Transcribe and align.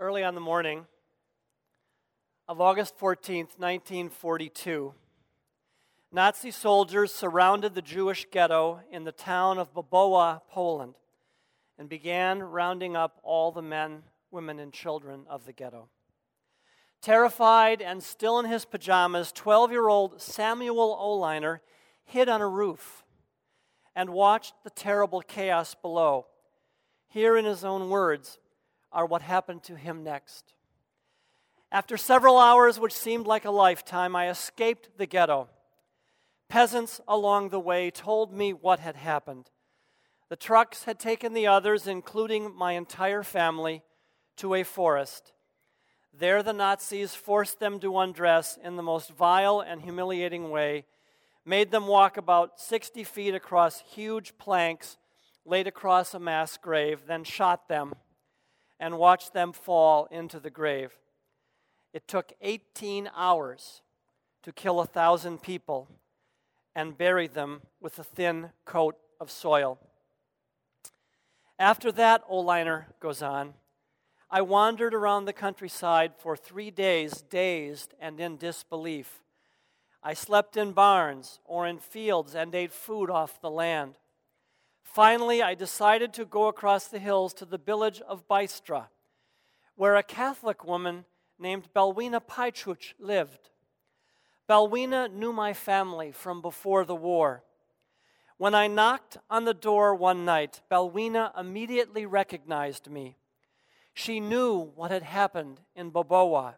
early 0.00 0.22
on 0.22 0.36
the 0.36 0.40
morning 0.40 0.86
of 2.46 2.60
August 2.60 2.96
14th, 2.98 3.58
1942, 3.58 4.94
Nazi 6.12 6.52
soldiers 6.52 7.12
surrounded 7.12 7.74
the 7.74 7.82
Jewish 7.82 8.24
ghetto 8.30 8.80
in 8.92 9.02
the 9.02 9.10
town 9.10 9.58
of 9.58 9.74
Bobowa, 9.74 10.42
Poland, 10.48 10.94
and 11.76 11.88
began 11.88 12.40
rounding 12.40 12.94
up 12.94 13.18
all 13.24 13.50
the 13.50 13.60
men, 13.60 14.04
women, 14.30 14.60
and 14.60 14.72
children 14.72 15.26
of 15.28 15.46
the 15.46 15.52
ghetto. 15.52 15.88
Terrified 17.02 17.82
and 17.82 18.00
still 18.00 18.38
in 18.38 18.46
his 18.46 18.64
pajamas, 18.64 19.32
12 19.32 19.72
year 19.72 19.88
old 19.88 20.22
Samuel 20.22 20.96
Oliner 20.96 21.58
hid 22.04 22.28
on 22.28 22.40
a 22.40 22.48
roof 22.48 23.04
and 23.96 24.10
watched 24.10 24.54
the 24.62 24.70
terrible 24.70 25.22
chaos 25.22 25.74
below. 25.74 26.26
Here, 27.08 27.36
in 27.36 27.44
his 27.44 27.64
own 27.64 27.90
words, 27.90 28.38
are 28.92 29.06
what 29.06 29.22
happened 29.22 29.62
to 29.64 29.76
him 29.76 30.02
next. 30.02 30.54
After 31.70 31.96
several 31.96 32.38
hours, 32.38 32.80
which 32.80 32.94
seemed 32.94 33.26
like 33.26 33.44
a 33.44 33.50
lifetime, 33.50 34.16
I 34.16 34.30
escaped 34.30 34.96
the 34.96 35.06
ghetto. 35.06 35.48
Peasants 36.48 37.00
along 37.06 37.50
the 37.50 37.60
way 37.60 37.90
told 37.90 38.32
me 38.32 38.52
what 38.52 38.78
had 38.78 38.96
happened. 38.96 39.50
The 40.30 40.36
trucks 40.36 40.84
had 40.84 40.98
taken 40.98 41.34
the 41.34 41.46
others, 41.46 41.86
including 41.86 42.54
my 42.54 42.72
entire 42.72 43.22
family, 43.22 43.82
to 44.36 44.54
a 44.54 44.62
forest. 44.62 45.32
There, 46.12 46.42
the 46.42 46.52
Nazis 46.52 47.14
forced 47.14 47.60
them 47.60 47.78
to 47.80 47.98
undress 47.98 48.58
in 48.62 48.76
the 48.76 48.82
most 48.82 49.10
vile 49.10 49.60
and 49.60 49.82
humiliating 49.82 50.50
way, 50.50 50.86
made 51.44 51.70
them 51.70 51.86
walk 51.86 52.16
about 52.16 52.58
60 52.60 53.04
feet 53.04 53.34
across 53.34 53.80
huge 53.80 54.38
planks 54.38 54.96
laid 55.48 55.66
across 55.66 56.12
a 56.14 56.20
mass 56.20 56.58
grave, 56.58 57.02
then 57.06 57.24
shot 57.24 57.68
them 57.68 57.94
and 58.80 58.98
watched 58.98 59.32
them 59.32 59.52
fall 59.52 60.06
into 60.10 60.38
the 60.38 60.50
grave. 60.50 60.92
It 61.92 62.06
took 62.06 62.32
18 62.40 63.10
hours 63.16 63.82
to 64.42 64.52
kill 64.52 64.80
a 64.80 64.86
thousand 64.86 65.42
people 65.42 65.88
and 66.74 66.96
bury 66.96 67.26
them 67.26 67.62
with 67.80 67.98
a 67.98 68.04
thin 68.04 68.50
coat 68.64 68.96
of 69.20 69.30
soil. 69.30 69.78
After 71.58 71.90
that, 71.92 72.28
Oliner 72.28 72.84
goes 73.00 73.20
on, 73.20 73.54
I 74.30 74.42
wandered 74.42 74.94
around 74.94 75.24
the 75.24 75.32
countryside 75.32 76.12
for 76.16 76.36
three 76.36 76.70
days, 76.70 77.22
dazed 77.22 77.94
and 77.98 78.20
in 78.20 78.36
disbelief. 78.36 79.22
I 80.02 80.14
slept 80.14 80.56
in 80.56 80.72
barns 80.72 81.40
or 81.44 81.66
in 81.66 81.78
fields 81.78 82.34
and 82.34 82.54
ate 82.54 82.72
food 82.72 83.10
off 83.10 83.40
the 83.40 83.50
land. 83.50 83.94
Finally, 84.92 85.42
I 85.42 85.54
decided 85.54 86.14
to 86.14 86.24
go 86.24 86.48
across 86.48 86.88
the 86.88 86.98
hills 86.98 87.34
to 87.34 87.44
the 87.44 87.58
village 87.58 88.00
of 88.00 88.26
Bystra, 88.26 88.88
where 89.76 89.96
a 89.96 90.02
Catholic 90.02 90.64
woman 90.64 91.04
named 91.38 91.68
Belwina 91.74 92.20
Piecuch 92.20 92.94
lived. 92.98 93.50
Belwina 94.48 95.12
knew 95.12 95.32
my 95.32 95.52
family 95.52 96.10
from 96.10 96.40
before 96.40 96.86
the 96.86 96.96
war. 96.96 97.44
When 98.38 98.54
I 98.54 98.66
knocked 98.66 99.18
on 99.28 99.44
the 99.44 99.54
door 99.54 99.94
one 99.94 100.24
night, 100.24 100.62
Belwina 100.70 101.38
immediately 101.38 102.06
recognized 102.06 102.90
me. 102.90 103.18
She 103.92 104.20
knew 104.20 104.72
what 104.74 104.90
had 104.90 105.02
happened 105.02 105.60
in 105.76 105.92
Bobowa. 105.92 106.54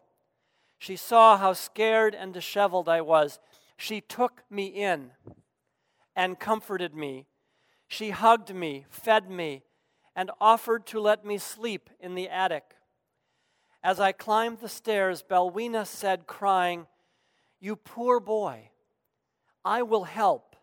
She 0.79 0.95
saw 0.95 1.37
how 1.37 1.51
scared 1.51 2.15
and 2.15 2.33
disheveled 2.33 2.87
I 2.87 3.01
was. 3.01 3.39
She 3.75 3.99
took 3.99 4.43
me 4.49 4.67
in 4.67 5.11
and 6.15 6.39
comforted 6.39 6.95
me 6.95 7.27
she 7.91 8.11
hugged 8.11 8.55
me, 8.55 8.85
fed 8.89 9.29
me, 9.29 9.63
and 10.15 10.31
offered 10.39 10.85
to 10.85 10.97
let 10.97 11.25
me 11.25 11.37
sleep 11.37 11.89
in 11.99 12.15
the 12.15 12.29
attic. 12.29 12.63
As 13.83 13.99
I 13.99 14.13
climbed 14.13 14.59
the 14.59 14.69
stairs, 14.69 15.21
Belwina 15.29 15.85
said, 15.85 16.25
crying, 16.25 16.87
You 17.59 17.75
poor 17.75 18.21
boy, 18.21 18.69
I 19.65 19.81
will 19.81 20.05
help. 20.05 20.55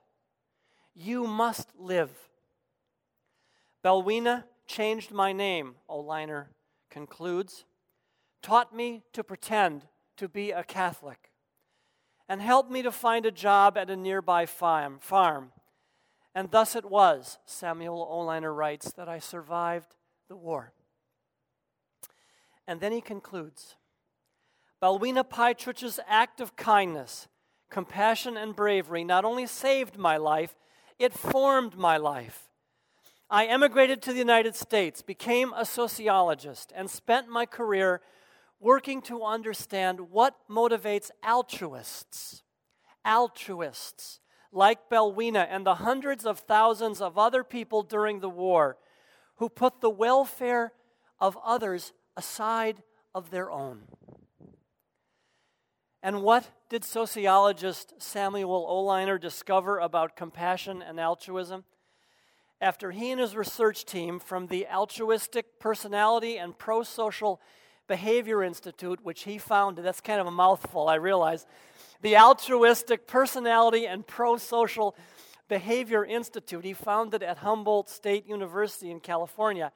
You 0.95 1.27
must 1.27 1.69
live. 1.79 2.11
Belwina 3.85 4.45
changed 4.67 5.13
my 5.13 5.35
name, 5.35 5.75
Oliner 5.87 6.47
concludes, 6.89 7.67
taught 8.41 8.75
me 8.75 9.03
to 9.13 9.23
pretend 9.23 9.85
to 10.17 10.29
be 10.31 10.51
a 10.51 10.65
Catholic, 10.65 11.31
and 12.27 12.41
helped 12.41 12.71
me 12.71 12.81
to 12.81 12.91
find 12.91 13.27
a 13.27 13.31
job 13.31 13.77
at 13.77 13.91
a 13.91 13.97
nearby 13.97 14.47
farm. 14.47 14.97
farm 14.99 15.53
and 16.39 16.53
thus 16.53 16.77
it 16.77 16.85
was, 16.85 17.41
Samuel 17.47 18.09
Oliner 18.09 18.55
writes, 18.55 18.93
that 18.93 19.09
I 19.09 19.19
survived 19.19 19.97
the 20.29 20.37
war. 20.37 20.73
And 22.65 22.81
then 22.81 22.93
he 22.93 23.01
concludes 23.01 23.75
Balwina 24.81 25.29
Piecuch's 25.29 25.99
act 26.07 26.41
of 26.41 26.55
kindness, 26.55 27.27
compassion, 27.71 28.37
and 28.37 28.55
bravery 28.55 29.03
not 29.03 29.25
only 29.25 29.47
saved 29.47 29.99
my 29.99 30.17
life, 30.17 30.55
it 30.97 31.13
formed 31.13 31.77
my 31.77 31.97
life. 31.97 32.49
I 33.29 33.47
emigrated 33.47 34.01
to 34.03 34.13
the 34.13 34.21
United 34.21 34.55
States, 34.55 35.03
became 35.03 35.53
a 35.57 35.65
sociologist, 35.65 36.73
and 36.73 36.89
spent 36.89 37.29
my 37.29 37.47
career 37.47 38.01
working 38.61 39.03
to 39.03 39.25
understand 39.25 40.13
what 40.13 40.37
motivates 40.49 41.11
altruists. 41.21 42.45
Altruists 43.05 44.21
like 44.53 44.89
Belwina 44.89 45.47
and 45.49 45.65
the 45.67 45.77
hundreds 45.77 46.25
of 46.25 46.41
thousands 46.41 47.01
of 47.01 47.19
other 47.19 47.45
people 47.45 47.83
during 47.83 48.21
the 48.21 48.29
war 48.29 48.77
who 49.37 49.49
put 49.49 49.81
the 49.81 49.91
welfare 49.91 50.73
of 51.21 51.39
others 51.45 51.93
aside 52.17 52.83
of 53.15 53.31
their 53.31 53.51
own. 53.51 53.83
And 56.03 56.23
what 56.23 56.51
did 56.69 56.85
sociologist 56.85 57.95
Samuel 57.99 58.67
Oliner 58.67 59.21
discover 59.21 59.79
about 59.79 60.17
compassion 60.17 60.83
and 60.83 61.01
altruism? 61.01 61.65
After 62.61 62.91
he 62.91 63.11
and 63.11 63.21
his 63.21 63.37
research 63.37 63.85
team 63.85 64.19
from 64.19 64.47
the 64.47 64.67
Altruistic 64.67 65.61
Personality 65.61 66.37
and 66.39 66.59
Pro 66.59 66.83
Social 66.83 67.41
Behavior 67.87 68.43
Institute, 68.43 69.01
which 69.03 69.25
he 69.25 69.39
founded, 69.39 69.85
that's 69.85 70.01
kind 70.01 70.21
of 70.21 70.27
a 70.27 70.33
mouthful, 70.33 70.89
I 70.89 70.97
realize, 70.97 71.47
the 72.01 72.17
Altruistic 72.17 73.07
Personality 73.07 73.87
and 73.87 74.07
Pro 74.07 74.37
Social 74.37 74.97
Behavior 75.49 76.05
Institute. 76.05 76.65
He 76.65 76.73
founded 76.73 77.23
at 77.23 77.39
Humboldt 77.39 77.89
State 77.89 78.27
University 78.27 78.91
in 78.91 79.01
California. 79.01 79.73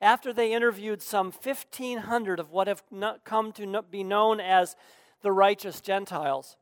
After 0.00 0.32
they 0.32 0.52
interviewed 0.52 1.02
some 1.02 1.26
1,500 1.26 2.40
of 2.40 2.50
what 2.50 2.66
have 2.66 2.82
come 3.24 3.52
to 3.52 3.82
be 3.90 4.02
known 4.02 4.40
as 4.40 4.74
the 5.22 5.30
righteous 5.30 5.80
Gentiles, 5.80 6.56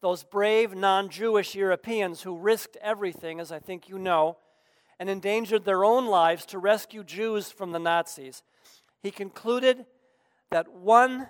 those 0.00 0.24
brave 0.24 0.74
non 0.74 1.08
Jewish 1.08 1.54
Europeans 1.54 2.22
who 2.22 2.36
risked 2.36 2.76
everything, 2.82 3.38
as 3.38 3.52
I 3.52 3.60
think 3.60 3.88
you 3.88 3.98
know, 3.98 4.38
and 4.98 5.08
endangered 5.08 5.64
their 5.64 5.84
own 5.84 6.06
lives 6.06 6.44
to 6.46 6.58
rescue 6.58 7.04
Jews 7.04 7.50
from 7.50 7.70
the 7.70 7.78
Nazis, 7.78 8.42
he 9.02 9.10
concluded 9.10 9.86
that 10.50 10.72
one 10.72 11.28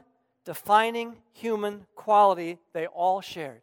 defining 0.51 1.15
human 1.33 1.87
quality 1.95 2.59
they 2.73 2.85
all 2.85 3.21
shared 3.21 3.63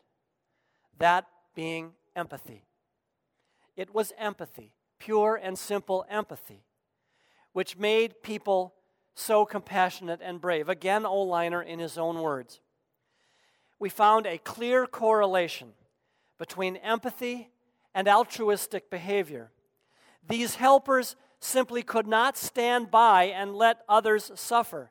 that 0.98 1.26
being 1.54 1.92
empathy. 2.16 2.64
It 3.76 3.94
was 3.94 4.14
empathy, 4.18 4.72
pure 4.98 5.36
and 5.36 5.60
simple 5.60 6.06
empathy, 6.10 6.64
which 7.52 7.78
made 7.78 8.24
people 8.24 8.74
so 9.16 9.44
compassionate 9.44 10.22
and 10.24 10.40
brave. 10.40 10.70
Again, 10.70 11.04
Oliner 11.04 11.62
in 11.62 11.80
his 11.80 11.98
own 11.98 12.22
words. 12.22 12.62
We 13.80 13.90
found 13.90 14.26
a 14.26 14.38
clear 14.38 14.88
correlation 14.88 15.74
between 16.38 16.78
empathy 16.78 17.50
and 17.94 18.08
altruistic 18.08 18.90
behavior. 18.90 19.52
These 20.26 20.56
helpers 20.56 21.18
simply 21.42 21.84
could 21.84 22.08
not 22.08 22.38
stand 22.38 22.90
by 22.90 23.26
and 23.26 23.58
let 23.58 23.82
others 23.90 24.32
suffer 24.36 24.90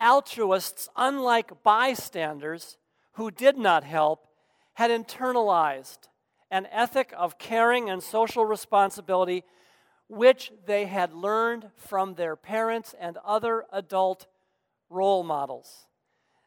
altruists, 0.00 0.88
unlike 0.96 1.62
bystanders 1.62 2.76
who 3.12 3.30
did 3.30 3.56
not 3.56 3.84
help, 3.84 4.26
had 4.74 4.90
internalized 4.90 6.08
an 6.50 6.66
ethic 6.70 7.12
of 7.16 7.38
caring 7.38 7.88
and 7.88 8.02
social 8.02 8.44
responsibility 8.44 9.44
which 10.08 10.52
they 10.66 10.86
had 10.86 11.12
learned 11.12 11.70
from 11.76 12.14
their 12.14 12.36
parents 12.36 12.94
and 13.00 13.16
other 13.24 13.64
adult 13.72 14.26
role 14.90 15.22
models. 15.22 15.86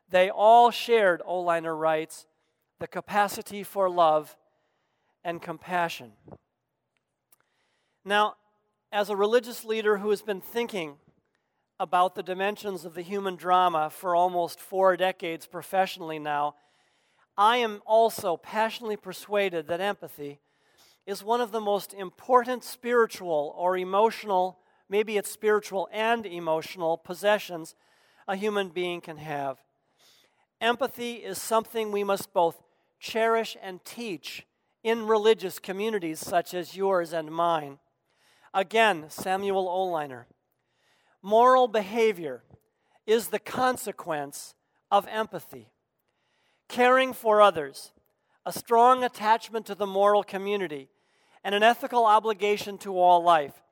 They 0.09 0.29
all 0.29 0.71
shared, 0.71 1.21
Oliner 1.27 1.77
writes, 1.77 2.27
the 2.79 2.87
capacity 2.87 3.63
for 3.63 3.89
love 3.89 4.37
and 5.23 5.41
compassion. 5.41 6.13
Now, 8.05 8.35
as 8.91 9.09
a 9.09 9.15
religious 9.15 9.65
leader 9.65 9.97
who 9.97 10.09
has 10.11 10.21
been 10.21 10.39
thinking 10.39 10.97
about 11.79 12.15
the 12.15 12.23
dimensions 12.23 12.85
of 12.85 12.93
the 12.93 13.01
human 13.01 13.35
drama 13.35 13.89
for 13.89 14.15
almost 14.15 14.59
four 14.59 14.97
decades 14.97 15.45
professionally 15.45 16.19
now, 16.19 16.55
I 17.37 17.57
am 17.57 17.81
also 17.85 18.35
passionately 18.35 18.97
persuaded 18.97 19.67
that 19.67 19.79
empathy 19.79 20.39
is 21.05 21.23
one 21.23 21.39
of 21.39 21.51
the 21.51 21.61
most 21.61 21.93
important 21.93 22.63
spiritual 22.63 23.53
or 23.57 23.77
emotional, 23.77 24.59
maybe 24.89 25.17
it's 25.17 25.31
spiritual 25.31 25.87
and 25.91 26.25
emotional 26.25 26.97
possessions 26.97 27.75
a 28.27 28.35
human 28.35 28.69
being 28.69 28.99
can 28.99 29.17
have. 29.17 29.57
Empathy 30.59 31.13
is 31.13 31.37
something 31.37 31.91
we 31.91 32.03
must 32.03 32.33
both 32.33 32.61
cherish 32.99 33.55
and 33.61 33.85
teach 33.85 34.45
in 34.83 35.05
religious 35.05 35.59
communities 35.59 36.19
such 36.19 36.53
as 36.53 36.75
yours 36.75 37.13
and 37.13 37.31
mine. 37.31 37.79
Again, 38.53 39.05
Samuel 39.09 39.67
Oliner. 39.67 40.25
Moral 41.21 41.67
behavior 41.67 42.43
is 43.05 43.27
the 43.27 43.39
consequence 43.39 44.55
of 44.91 45.07
empathy. 45.07 45.69
Caring 46.67 47.13
for 47.13 47.41
others, 47.41 47.91
a 48.45 48.51
strong 48.51 49.03
attachment 49.03 49.65
to 49.65 49.75
the 49.75 49.87
moral 49.87 50.23
community, 50.23 50.89
and 51.43 51.55
an 51.55 51.63
ethical 51.63 52.05
obligation 52.05 52.77
to 52.77 52.97
all 52.97 53.23
life. 53.23 53.63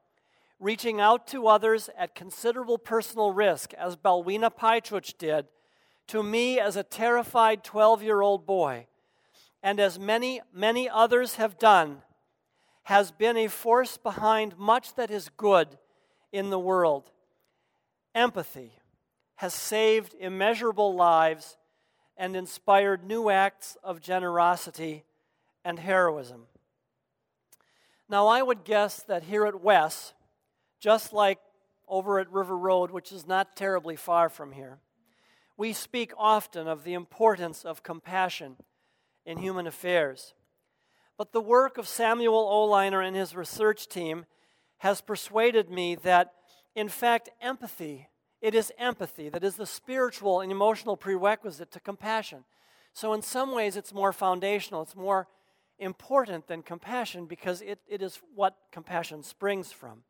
Reaching 0.60 1.02
out 1.02 1.28
to 1.28 1.48
others 1.48 1.90
at 1.98 2.16
considerable 2.16 2.78
personal 2.78 3.32
risk, 3.32 3.74
as 3.74 3.98
Balwina 3.98 4.50
Piecuch 4.50 5.18
did, 5.18 5.48
to 6.08 6.24
me 6.24 6.60
as 6.60 6.76
a 6.76 6.84
terrified 6.84 7.64
12 7.64 8.02
year 8.04 8.22
old 8.22 8.46
boy, 8.46 8.88
and 9.62 9.80
as 9.80 10.00
many, 10.00 10.42
many 10.54 10.90
others 10.90 11.36
have 11.36 11.58
done, 11.58 12.02
has 12.84 13.12
been 13.12 13.36
a 13.36 13.48
force 13.48 13.98
behind 13.98 14.58
much 14.58 14.96
that 14.96 15.10
is 15.10 15.30
good 15.36 15.78
in 16.32 16.50
the 16.50 16.60
world. 16.60 17.12
Empathy 18.16 18.72
has 19.36 19.54
saved 19.54 20.16
immeasurable 20.20 20.96
lives 20.96 21.58
and 22.18 22.36
inspired 22.36 23.04
new 23.04 23.30
acts 23.30 23.78
of 23.84 24.00
generosity 24.00 25.04
and 25.66 25.78
heroism. 25.78 26.48
Now, 28.08 28.28
I 28.28 28.42
would 28.42 28.64
guess 28.64 29.04
that 29.04 29.24
here 29.24 29.46
at 29.46 29.62
Wes, 29.62 30.14
just 30.80 31.12
like 31.12 31.40
over 31.88 32.20
at 32.20 32.32
River 32.32 32.58
Road, 32.58 32.90
which 32.90 33.12
is 33.12 33.28
not 33.28 33.58
terribly 33.58 33.96
far 33.96 34.30
from 34.30 34.54
here, 34.54 34.80
we 35.58 35.74
speak 35.74 36.14
often 36.18 36.68
of 36.68 36.84
the 36.84 36.94
importance 36.94 37.66
of 37.66 37.84
compassion 37.84 38.56
in 39.26 39.38
human 39.38 39.68
affairs. 39.68 40.34
But 41.18 41.32
the 41.32 41.42
work 41.42 41.78
of 41.78 41.88
Samuel 41.88 42.46
Oliner 42.46 43.06
and 43.06 43.16
his 43.16 43.36
research 43.36 43.88
team 43.88 44.26
has 44.80 45.02
persuaded 45.02 45.70
me 45.70 45.96
that, 45.96 46.34
in 46.76 46.90
fact, 46.90 47.30
empathy 47.42 48.08
it 48.46 48.54
is 48.54 48.72
empathy 48.78 49.28
that 49.30 49.44
is 49.44 49.56
the 49.56 49.66
spiritual 49.66 50.42
and 50.42 50.52
emotional 50.52 50.96
prerequisite 50.96 51.72
to 51.72 51.80
compassion. 51.80 52.44
So, 52.94 53.12
in 53.14 53.24
some 53.24 53.54
ways, 53.54 53.76
it's 53.76 53.92
more 53.92 54.14
foundational, 54.14 54.84
it's 54.84 54.96
more 54.96 55.28
important 55.80 56.46
than 56.46 56.62
compassion 56.62 57.26
because 57.26 57.62
it, 57.62 57.80
it 57.88 58.04
is 58.04 58.20
what 58.36 58.56
compassion 58.72 59.24
springs 59.24 59.72
from. 59.72 60.04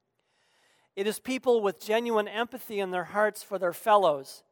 It 0.98 1.08
is 1.08 1.18
people 1.18 1.62
with 1.62 1.80
genuine 1.80 2.28
empathy 2.28 2.82
in 2.82 2.92
their 2.92 3.06
hearts 3.06 3.42
for 3.42 3.58
their 3.58 3.72
fellows 3.72 4.44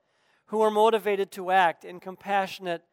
who 0.45 0.61
are 0.61 0.71
motivated 0.71 1.29
to 1.31 1.51
act 1.51 1.83
in 1.83 1.99
compassionate 1.99 2.83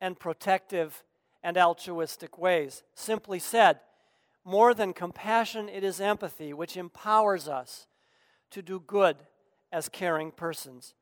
and 0.00 0.18
protective 0.18 1.04
and 1.42 1.58
altruistic 1.58 2.38
ways. 2.38 2.84
Simply 2.94 3.38
said, 3.38 3.80
more 4.46 4.72
than 4.72 4.94
compassion, 4.94 5.68
it 5.68 5.84
is 5.84 6.00
empathy 6.00 6.54
which 6.54 6.78
empowers 6.78 7.48
us 7.48 7.86
to 8.52 8.62
do 8.62 8.80
good 8.80 9.16
as 9.70 9.88
caring 9.88 10.30
persons. 10.30 10.94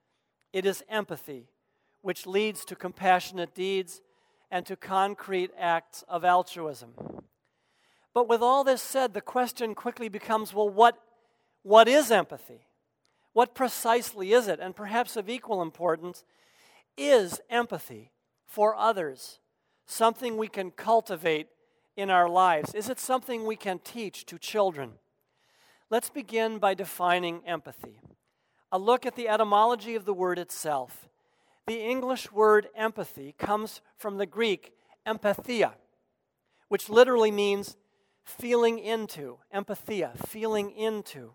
It 0.53 0.65
is 0.67 0.83
empathy, 0.89 1.49
which 2.03 2.27
leads 2.27 2.65
to 2.67 2.77
compassionate 2.77 3.55
deeds 3.55 4.01
and 4.51 4.67
to 4.67 4.77
concrete 4.77 5.51
acts 5.59 6.05
of 6.09 6.25
altruism. 6.25 6.95
But 8.13 8.29
with 8.29 8.43
all 8.43 8.65
this 8.65 8.83
said, 8.83 9.15
the 9.15 9.21
question 9.21 9.75
quickly 9.75 10.09
becomes 10.09 10.53
well, 10.53 10.69
what, 10.69 10.99
what 11.63 11.87
is 11.87 12.11
empathy? 12.11 12.67
What 13.33 13.55
precisely 13.55 14.33
is 14.33 14.49
it? 14.49 14.59
And 14.61 14.75
perhaps 14.75 15.17
of 15.17 15.29
equal 15.29 15.63
importance, 15.63 16.25
is 16.97 17.41
empathy 17.49 18.11
for 18.45 18.75
others 18.75 19.39
something 19.87 20.37
we 20.37 20.49
can 20.49 20.71
cultivate 20.71 21.49
in 21.97 22.11
our 22.11 22.29
lives? 22.29 22.75
Is 22.75 22.89
it 22.89 22.99
something 22.99 23.45
we 23.45 23.57
can 23.57 23.79
teach 23.79 24.25
to 24.27 24.39
children? 24.39 24.93
Let's 25.91 26.09
begin 26.09 26.59
by 26.59 26.75
defining 26.75 27.43
empathy 27.45 28.01
a 28.73 28.79
look 28.79 29.05
at 29.05 29.17
the 29.17 29.29
etymology 29.29 29.97
of 29.97 30.05
the 30.05 30.15
word 30.15 30.39
itself. 30.39 31.09
The 31.67 31.81
English 31.81 32.31
word 32.31 32.69
empathy 32.77 33.35
comes 33.37 33.81
from 33.97 34.17
the 34.17 34.27
Greek 34.27 34.73
empathia, 35.05 35.73
which 36.69 36.89
literally 36.89 37.33
means 37.33 37.77
feeling 38.23 38.79
into, 38.79 39.39
empathia, 39.53 40.17
feeling 40.27 40.71
into. 40.71 41.35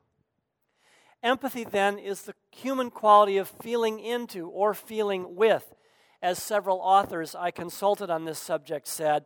Empathy, 1.22 1.66
then, 1.66 1.98
is 1.98 2.22
the 2.22 2.36
human 2.52 2.90
quality 2.90 3.38
of 3.38 3.50
feeling 3.50 4.00
into 4.00 4.48
or 4.48 4.74
feeling 4.74 5.36
with, 5.36 5.76
as 6.22 6.42
several 6.42 6.78
authors 6.78 7.36
I 7.36 7.52
consulted 7.52 8.10
on 8.10 8.24
this 8.24 8.40
subject 8.40 8.88
said, 8.88 9.26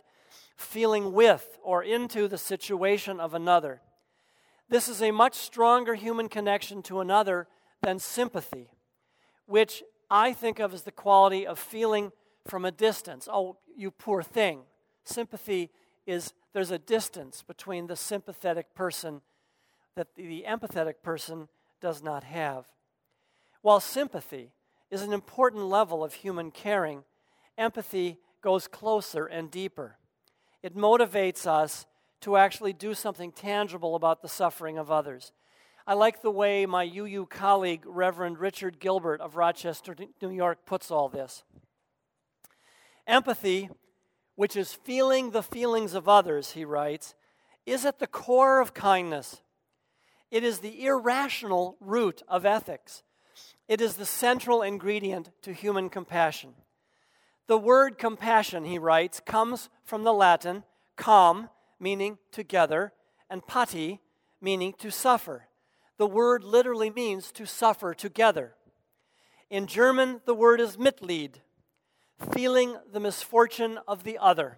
feeling 0.56 1.14
with 1.14 1.60
or 1.62 1.84
into 1.84 2.28
the 2.28 2.38
situation 2.38 3.20
of 3.20 3.34
another. 3.34 3.82
This 4.70 4.88
is 4.88 5.02
a 5.02 5.12
much 5.12 5.34
stronger 5.36 5.96
human 5.96 6.30
connection 6.30 6.84
to 6.84 7.00
another 7.00 7.48
than 7.82 7.98
sympathy, 7.98 8.70
which 9.48 9.84
I 10.12 10.32
think 10.32 10.60
of 10.60 10.74
as 10.74 10.84
the 10.84 10.92
quality 10.92 11.46
of 11.46 11.58
feeling 11.58 12.12
from 12.48 12.66
a 12.66 12.72
distance. 12.72 13.28
Oh, 13.32 13.58
you 13.76 13.90
poor 13.90 14.22
thing. 14.22 14.62
Sympathy 15.04 15.72
is 16.06 16.34
there's 16.54 16.72
a 16.72 16.80
distance 16.80 17.44
between 17.44 17.88
the 17.88 17.96
sympathetic 17.96 18.74
person 18.76 19.22
that 19.96 20.16
the 20.16 20.46
empathetic 20.48 21.02
person 21.04 21.48
does 21.82 22.04
not 22.04 22.24
have. 22.24 22.66
While 23.62 23.80
sympathy 23.80 24.52
is 24.92 25.02
an 25.02 25.14
important 25.14 25.66
level 25.66 26.04
of 26.04 26.14
human 26.14 26.52
caring, 26.52 27.04
empathy 27.58 28.18
goes 28.42 28.68
closer 28.68 29.26
and 29.26 29.52
deeper. 29.52 29.98
It 30.62 30.76
motivates 30.76 31.46
us 31.46 31.86
to 32.22 32.38
actually 32.38 32.74
do 32.74 32.94
something 32.94 33.32
tangible 33.32 33.96
about 33.96 34.22
the 34.22 34.28
suffering 34.28 34.78
of 34.78 34.92
others. 34.92 35.32
I 35.88 35.94
like 35.94 36.22
the 36.22 36.32
way 36.32 36.66
my 36.66 36.84
UU 36.84 37.28
colleague, 37.28 37.84
Reverend 37.86 38.40
Richard 38.40 38.80
Gilbert 38.80 39.22
of 39.22 39.36
Rochester, 39.36 39.96
New 40.22 40.30
York, 40.30 40.66
puts 40.66 40.92
all 40.92 41.10
this. 41.10 41.44
Empathy, 43.08 43.70
which 44.36 44.56
is 44.56 44.74
feeling 44.74 45.32
the 45.32 45.42
feelings 45.42 45.94
of 45.94 46.08
others, 46.08 46.52
he 46.52 46.64
writes, 46.64 47.16
is 47.66 47.86
at 47.86 48.00
the 48.00 48.08
core 48.08 48.60
of 48.60 48.74
kindness. 48.74 49.42
It 50.30 50.44
is 50.44 50.60
the 50.60 50.86
irrational 50.86 51.76
root 51.80 52.22
of 52.28 52.46
ethics. 52.46 53.04
It 53.68 53.82
is 53.82 53.96
the 53.96 54.06
central 54.06 54.62
ingredient 54.62 55.32
to 55.42 55.54
human 55.54 55.90
compassion. 55.90 56.54
The 57.48 57.58
word 57.58 57.98
compassion, 57.98 58.64
he 58.64 58.78
writes, 58.78 59.20
comes 59.26 59.70
from 59.84 60.04
the 60.04 60.14
Latin 60.14 60.64
com, 61.00 61.50
meaning 61.80 62.18
together, 62.32 62.94
and 63.30 63.46
pati, 63.46 64.02
meaning 64.42 64.74
to 64.80 64.92
suffer. 64.92 65.48
The 65.98 66.08
word 66.08 66.44
literally 66.44 66.90
means 66.90 67.32
to 67.34 67.46
suffer 67.46 67.94
together. 67.94 68.56
In 69.50 69.68
German, 69.68 70.22
the 70.26 70.34
word 70.34 70.62
is 70.62 70.78
Mitleid, 70.78 71.42
feeling 72.34 72.78
the 72.92 73.00
misfortune 73.00 73.80
of 73.88 74.04
the 74.04 74.18
other. 74.18 74.58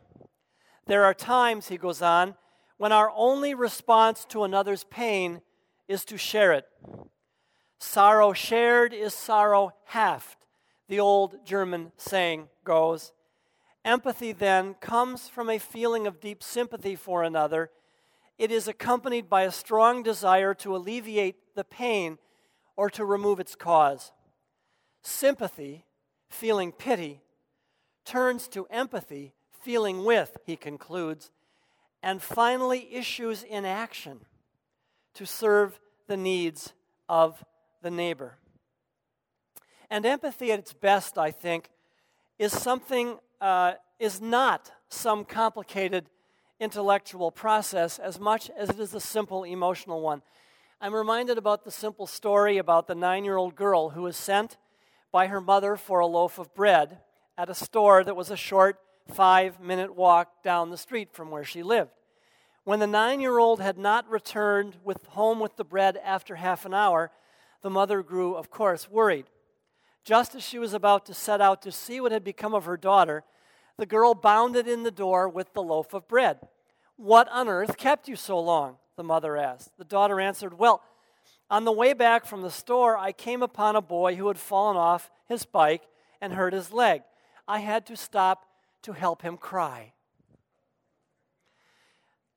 There 0.87 1.03
are 1.03 1.13
times, 1.13 1.67
he 1.67 1.77
goes 1.77 2.01
on, 2.01 2.35
when 2.77 2.91
our 2.91 3.11
only 3.15 3.53
response 3.53 4.25
to 4.25 4.43
another's 4.43 4.83
pain 4.85 5.41
is 5.87 6.03
to 6.05 6.17
share 6.17 6.51
it. 6.53 6.65
Sorrow 7.79 8.33
shared 8.33 8.93
is 8.93 9.13
sorrow 9.13 9.73
halved, 9.85 10.37
the 10.87 10.99
old 10.99 11.45
German 11.45 11.91
saying 11.97 12.49
goes. 12.63 13.13
Empathy 13.83 14.31
then 14.31 14.75
comes 14.75 15.27
from 15.27 15.49
a 15.49 15.57
feeling 15.57 16.05
of 16.05 16.19
deep 16.19 16.43
sympathy 16.43 16.95
for 16.95 17.23
another 17.23 17.71
it 18.41 18.51
is 18.51 18.67
accompanied 18.67 19.29
by 19.29 19.43
a 19.43 19.51
strong 19.51 20.01
desire 20.01 20.55
to 20.55 20.75
alleviate 20.75 21.53
the 21.53 21.63
pain 21.63 22.17
or 22.75 22.89
to 22.89 23.05
remove 23.05 23.39
its 23.39 23.53
cause. 23.53 24.11
Sympathy, 25.03 25.85
feeling 26.27 26.71
pity, 26.71 27.21
turns 28.03 28.47
to 28.47 28.65
empathy, 28.71 29.35
feeling 29.51 30.03
with, 30.03 30.37
he 30.43 30.55
concludes, 30.55 31.29
and 32.01 32.19
finally 32.19 32.91
issues 32.91 33.43
in 33.43 33.63
action 33.63 34.21
to 35.13 35.27
serve 35.27 35.79
the 36.07 36.17
needs 36.17 36.73
of 37.07 37.45
the 37.83 37.91
neighbor. 37.91 38.39
And 39.87 40.03
empathy 40.03 40.51
at 40.51 40.57
its 40.57 40.73
best, 40.73 41.19
I 41.19 41.29
think, 41.29 41.69
is 42.41 42.51
something, 42.51 43.19
uh, 43.39 43.73
is 43.99 44.19
not 44.19 44.71
some 44.89 45.23
complicated 45.23 46.07
intellectual 46.59 47.29
process 47.29 47.99
as 47.99 48.19
much 48.19 48.49
as 48.57 48.71
it 48.71 48.79
is 48.79 48.95
a 48.95 48.99
simple 48.99 49.43
emotional 49.43 50.01
one. 50.01 50.23
I'm 50.81 50.95
reminded 50.95 51.37
about 51.37 51.63
the 51.63 51.69
simple 51.69 52.07
story 52.07 52.57
about 52.57 52.87
the 52.87 52.95
nine 52.95 53.25
year 53.25 53.37
old 53.37 53.55
girl 53.55 53.91
who 53.91 54.01
was 54.01 54.17
sent 54.17 54.57
by 55.11 55.27
her 55.27 55.39
mother 55.39 55.75
for 55.75 55.99
a 55.99 56.07
loaf 56.07 56.39
of 56.39 56.51
bread 56.55 56.97
at 57.37 57.47
a 57.47 57.53
store 57.53 58.03
that 58.03 58.15
was 58.15 58.31
a 58.31 58.35
short 58.35 58.79
five 59.07 59.59
minute 59.59 59.95
walk 59.95 60.41
down 60.43 60.71
the 60.71 60.77
street 60.77 61.13
from 61.13 61.29
where 61.29 61.43
she 61.43 61.61
lived. 61.61 61.91
When 62.63 62.79
the 62.79 62.87
nine 62.87 63.19
year 63.19 63.37
old 63.37 63.61
had 63.61 63.77
not 63.77 64.09
returned 64.09 64.77
with 64.83 65.05
home 65.09 65.39
with 65.39 65.57
the 65.57 65.63
bread 65.63 65.95
after 66.03 66.37
half 66.37 66.65
an 66.65 66.73
hour, 66.73 67.11
the 67.61 67.69
mother 67.69 68.01
grew, 68.01 68.33
of 68.33 68.49
course, 68.49 68.89
worried. 68.89 69.27
Just 70.03 70.35
as 70.35 70.43
she 70.43 70.59
was 70.59 70.73
about 70.73 71.05
to 71.05 71.13
set 71.13 71.41
out 71.41 71.61
to 71.61 71.71
see 71.71 72.01
what 72.01 72.11
had 72.11 72.23
become 72.23 72.53
of 72.53 72.65
her 72.65 72.77
daughter, 72.77 73.23
the 73.77 73.85
girl 73.85 74.13
bounded 74.13 74.67
in 74.67 74.83
the 74.83 74.91
door 74.91 75.29
with 75.29 75.53
the 75.53 75.61
loaf 75.61 75.93
of 75.93 76.07
bread. 76.07 76.39
What 76.97 77.27
on 77.29 77.47
earth 77.47 77.77
kept 77.77 78.07
you 78.07 78.15
so 78.15 78.39
long? 78.39 78.77
the 78.97 79.03
mother 79.03 79.37
asked. 79.37 79.77
The 79.77 79.85
daughter 79.85 80.19
answered, 80.19 80.59
Well, 80.59 80.83
on 81.49 81.65
the 81.65 81.71
way 81.71 81.93
back 81.93 82.25
from 82.25 82.41
the 82.41 82.51
store, 82.51 82.97
I 82.97 83.11
came 83.11 83.41
upon 83.41 83.75
a 83.75 83.81
boy 83.81 84.15
who 84.15 84.27
had 84.27 84.37
fallen 84.37 84.77
off 84.77 85.09
his 85.27 85.45
bike 85.45 85.83
and 86.19 86.33
hurt 86.33 86.53
his 86.53 86.71
leg. 86.71 87.01
I 87.47 87.59
had 87.59 87.85
to 87.87 87.95
stop 87.95 88.45
to 88.83 88.93
help 88.93 89.21
him 89.21 89.37
cry. 89.37 89.93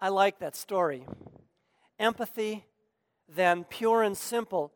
I 0.01 0.09
like 0.09 0.39
that 0.39 0.57
story. 0.57 1.07
Empathy, 1.99 2.65
then 3.29 3.65
pure 3.65 4.03
and 4.03 4.17
simple, 4.17 4.73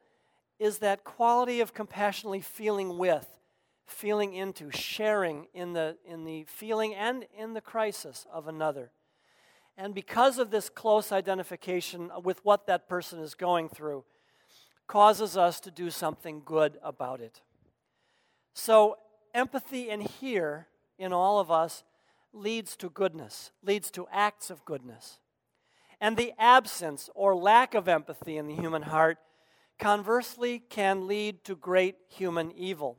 is 0.58 0.78
that 0.78 1.04
quality 1.04 1.60
of 1.60 1.74
compassionately 1.74 2.40
feeling 2.40 2.98
with, 2.98 3.26
feeling 3.86 4.34
into, 4.34 4.70
sharing 4.70 5.46
in 5.54 5.72
the, 5.72 5.96
in 6.04 6.24
the 6.24 6.44
feeling 6.44 6.94
and 6.94 7.26
in 7.36 7.54
the 7.54 7.60
crisis 7.60 8.26
of 8.32 8.48
another. 8.48 8.90
And 9.76 9.94
because 9.94 10.38
of 10.38 10.50
this 10.50 10.68
close 10.68 11.12
identification 11.12 12.10
with 12.24 12.44
what 12.44 12.66
that 12.66 12.88
person 12.88 13.20
is 13.20 13.34
going 13.34 13.68
through, 13.68 14.04
causes 14.88 15.36
us 15.36 15.60
to 15.60 15.70
do 15.70 15.90
something 15.90 16.42
good 16.44 16.78
about 16.82 17.20
it. 17.20 17.42
So, 18.54 18.96
empathy 19.32 19.88
in 19.88 20.00
here, 20.00 20.66
in 20.98 21.12
all 21.12 21.38
of 21.38 21.50
us, 21.50 21.84
leads 22.32 22.76
to 22.78 22.90
goodness, 22.90 23.52
leads 23.62 23.90
to 23.92 24.08
acts 24.10 24.50
of 24.50 24.64
goodness. 24.64 25.20
And 26.00 26.16
the 26.16 26.32
absence 26.38 27.08
or 27.14 27.36
lack 27.36 27.74
of 27.74 27.86
empathy 27.86 28.36
in 28.36 28.46
the 28.46 28.54
human 28.54 28.82
heart, 28.82 29.18
conversely, 29.78 30.60
can 30.68 31.06
lead 31.06 31.44
to 31.44 31.54
great 31.54 31.96
human 32.08 32.52
evil. 32.52 32.96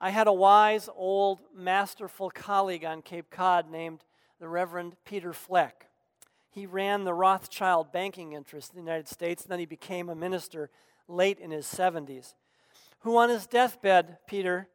I 0.00 0.10
had 0.10 0.26
a 0.26 0.32
wise, 0.32 0.88
old, 0.96 1.40
masterful 1.54 2.30
colleague 2.30 2.84
on 2.84 3.02
Cape 3.02 3.30
Cod 3.30 3.70
named 3.70 4.04
the 4.40 4.48
Reverend 4.48 4.96
Peter 5.04 5.32
Fleck. 5.32 5.86
He 6.50 6.66
ran 6.66 7.04
the 7.04 7.14
Rothschild 7.14 7.92
banking 7.92 8.32
interest 8.32 8.72
in 8.72 8.76
the 8.76 8.82
United 8.82 9.08
States, 9.08 9.44
and 9.44 9.52
then 9.52 9.58
he 9.58 9.66
became 9.66 10.08
a 10.08 10.14
minister 10.14 10.70
late 11.08 11.38
in 11.38 11.50
his 11.50 11.66
70s. 11.66 12.34
Who, 13.00 13.16
on 13.16 13.28
his 13.28 13.46
deathbed, 13.46 14.18
Peter, 14.26 14.68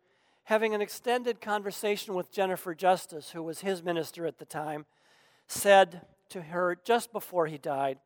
having 0.45 0.73
an 0.73 0.81
extended 0.81 1.41
conversation 1.41 2.13
with 2.13 2.31
Jennifer 2.31 2.73
Justice, 2.73 3.31
who 3.31 3.43
was 3.43 3.59
his 3.59 3.83
minister 3.83 4.25
at 4.25 4.37
the 4.37 4.45
time, 4.45 4.85
said 5.47 6.01
to 6.29 6.43
her 6.43 6.77
just 6.83 7.11
before 7.11 7.47
he 7.47 7.57
died, 7.57 7.99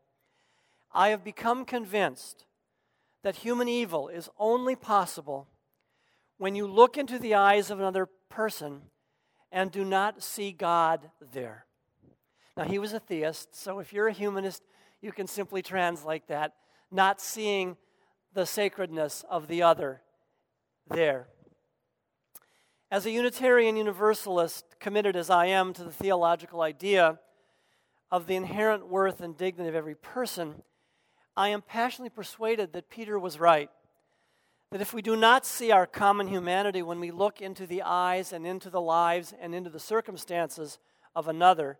I 0.91 1.09
have 1.09 1.23
become 1.23 1.65
convinced 1.65 2.45
that 3.23 3.37
human 3.37 3.67
evil 3.67 4.07
is 4.07 4.29
only 4.39 4.75
possible 4.75 5.47
when 6.37 6.55
you 6.55 6.65
look 6.65 6.97
into 6.97 7.19
the 7.19 7.35
eyes 7.35 7.69
of 7.69 7.79
another 7.79 8.07
person 8.29 8.81
and 9.51 9.71
do 9.71 9.85
not 9.85 10.23
see 10.23 10.51
God 10.51 11.11
there. 11.33 11.65
Now, 12.57 12.63
he 12.63 12.79
was 12.79 12.93
a 12.93 12.99
theist, 12.99 13.55
so 13.55 13.79
if 13.79 13.93
you're 13.93 14.07
a 14.07 14.13
humanist, 14.13 14.63
you 15.01 15.11
can 15.11 15.27
simply 15.27 15.61
translate 15.61 16.27
that 16.27 16.53
not 16.91 17.21
seeing 17.21 17.77
the 18.33 18.45
sacredness 18.45 19.23
of 19.29 19.47
the 19.47 19.63
other 19.63 20.01
there. 20.89 21.27
As 22.89 23.05
a 23.05 23.11
Unitarian 23.11 23.77
Universalist, 23.77 24.65
committed 24.79 25.15
as 25.15 25.29
I 25.29 25.45
am 25.45 25.73
to 25.73 25.83
the 25.83 25.91
theological 25.91 26.61
idea 26.61 27.19
of 28.11 28.27
the 28.27 28.35
inherent 28.35 28.87
worth 28.87 29.21
and 29.21 29.37
dignity 29.37 29.69
of 29.69 29.75
every 29.75 29.95
person, 29.95 30.63
I 31.35 31.49
am 31.49 31.61
passionately 31.61 32.09
persuaded 32.09 32.73
that 32.73 32.89
Peter 32.89 33.17
was 33.17 33.39
right. 33.39 33.69
That 34.71 34.81
if 34.81 34.93
we 34.93 35.01
do 35.01 35.15
not 35.15 35.45
see 35.45 35.71
our 35.71 35.85
common 35.85 36.27
humanity 36.27 36.81
when 36.81 36.99
we 36.99 37.11
look 37.11 37.41
into 37.41 37.65
the 37.67 37.81
eyes 37.81 38.31
and 38.31 38.45
into 38.45 38.69
the 38.69 38.81
lives 38.81 39.33
and 39.39 39.53
into 39.53 39.69
the 39.69 39.79
circumstances 39.79 40.79
of 41.15 41.27
another, 41.27 41.77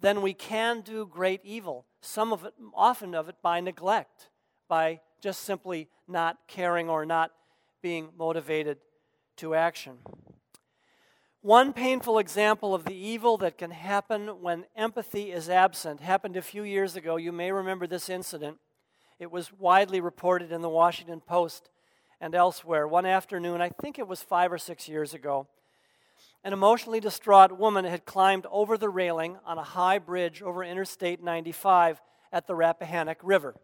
then 0.00 0.22
we 0.22 0.34
can 0.34 0.80
do 0.80 1.06
great 1.06 1.40
evil. 1.44 1.86
Some 2.00 2.32
of 2.32 2.44
it, 2.44 2.54
often 2.74 3.14
of 3.14 3.28
it, 3.28 3.36
by 3.42 3.60
neglect, 3.60 4.28
by 4.68 5.00
just 5.20 5.42
simply 5.42 5.88
not 6.08 6.38
caring 6.48 6.88
or 6.88 7.06
not 7.06 7.32
being 7.82 8.08
motivated 8.16 8.78
to 9.36 9.54
action. 9.54 9.98
One 11.42 11.72
painful 11.72 12.18
example 12.18 12.74
of 12.74 12.84
the 12.84 12.94
evil 12.94 13.36
that 13.38 13.58
can 13.58 13.72
happen 13.72 14.40
when 14.40 14.64
empathy 14.76 15.32
is 15.32 15.48
absent 15.48 16.00
happened 16.00 16.36
a 16.36 16.42
few 16.42 16.62
years 16.62 16.94
ago. 16.94 17.16
You 17.16 17.32
may 17.32 17.50
remember 17.50 17.86
this 17.86 18.08
incident. 18.08 18.58
It 19.22 19.30
was 19.30 19.52
widely 19.52 20.00
reported 20.00 20.50
in 20.50 20.62
the 20.62 20.68
Washington 20.68 21.20
Post 21.20 21.70
and 22.20 22.34
elsewhere. 22.34 22.88
One 22.88 23.06
afternoon, 23.06 23.60
I 23.60 23.68
think 23.68 24.00
it 24.00 24.08
was 24.08 24.20
five 24.20 24.52
or 24.52 24.58
six 24.58 24.88
years 24.88 25.14
ago, 25.14 25.46
an 26.42 26.52
emotionally 26.52 26.98
distraught 26.98 27.56
woman 27.56 27.84
had 27.84 28.04
climbed 28.04 28.46
over 28.50 28.76
the 28.76 28.88
railing 28.88 29.38
on 29.46 29.58
a 29.58 29.62
high 29.62 30.00
bridge 30.00 30.42
over 30.42 30.64
Interstate 30.64 31.22
95 31.22 32.02
at 32.32 32.48
the 32.48 32.56
Rappahannock 32.56 33.18
River. 33.22 33.54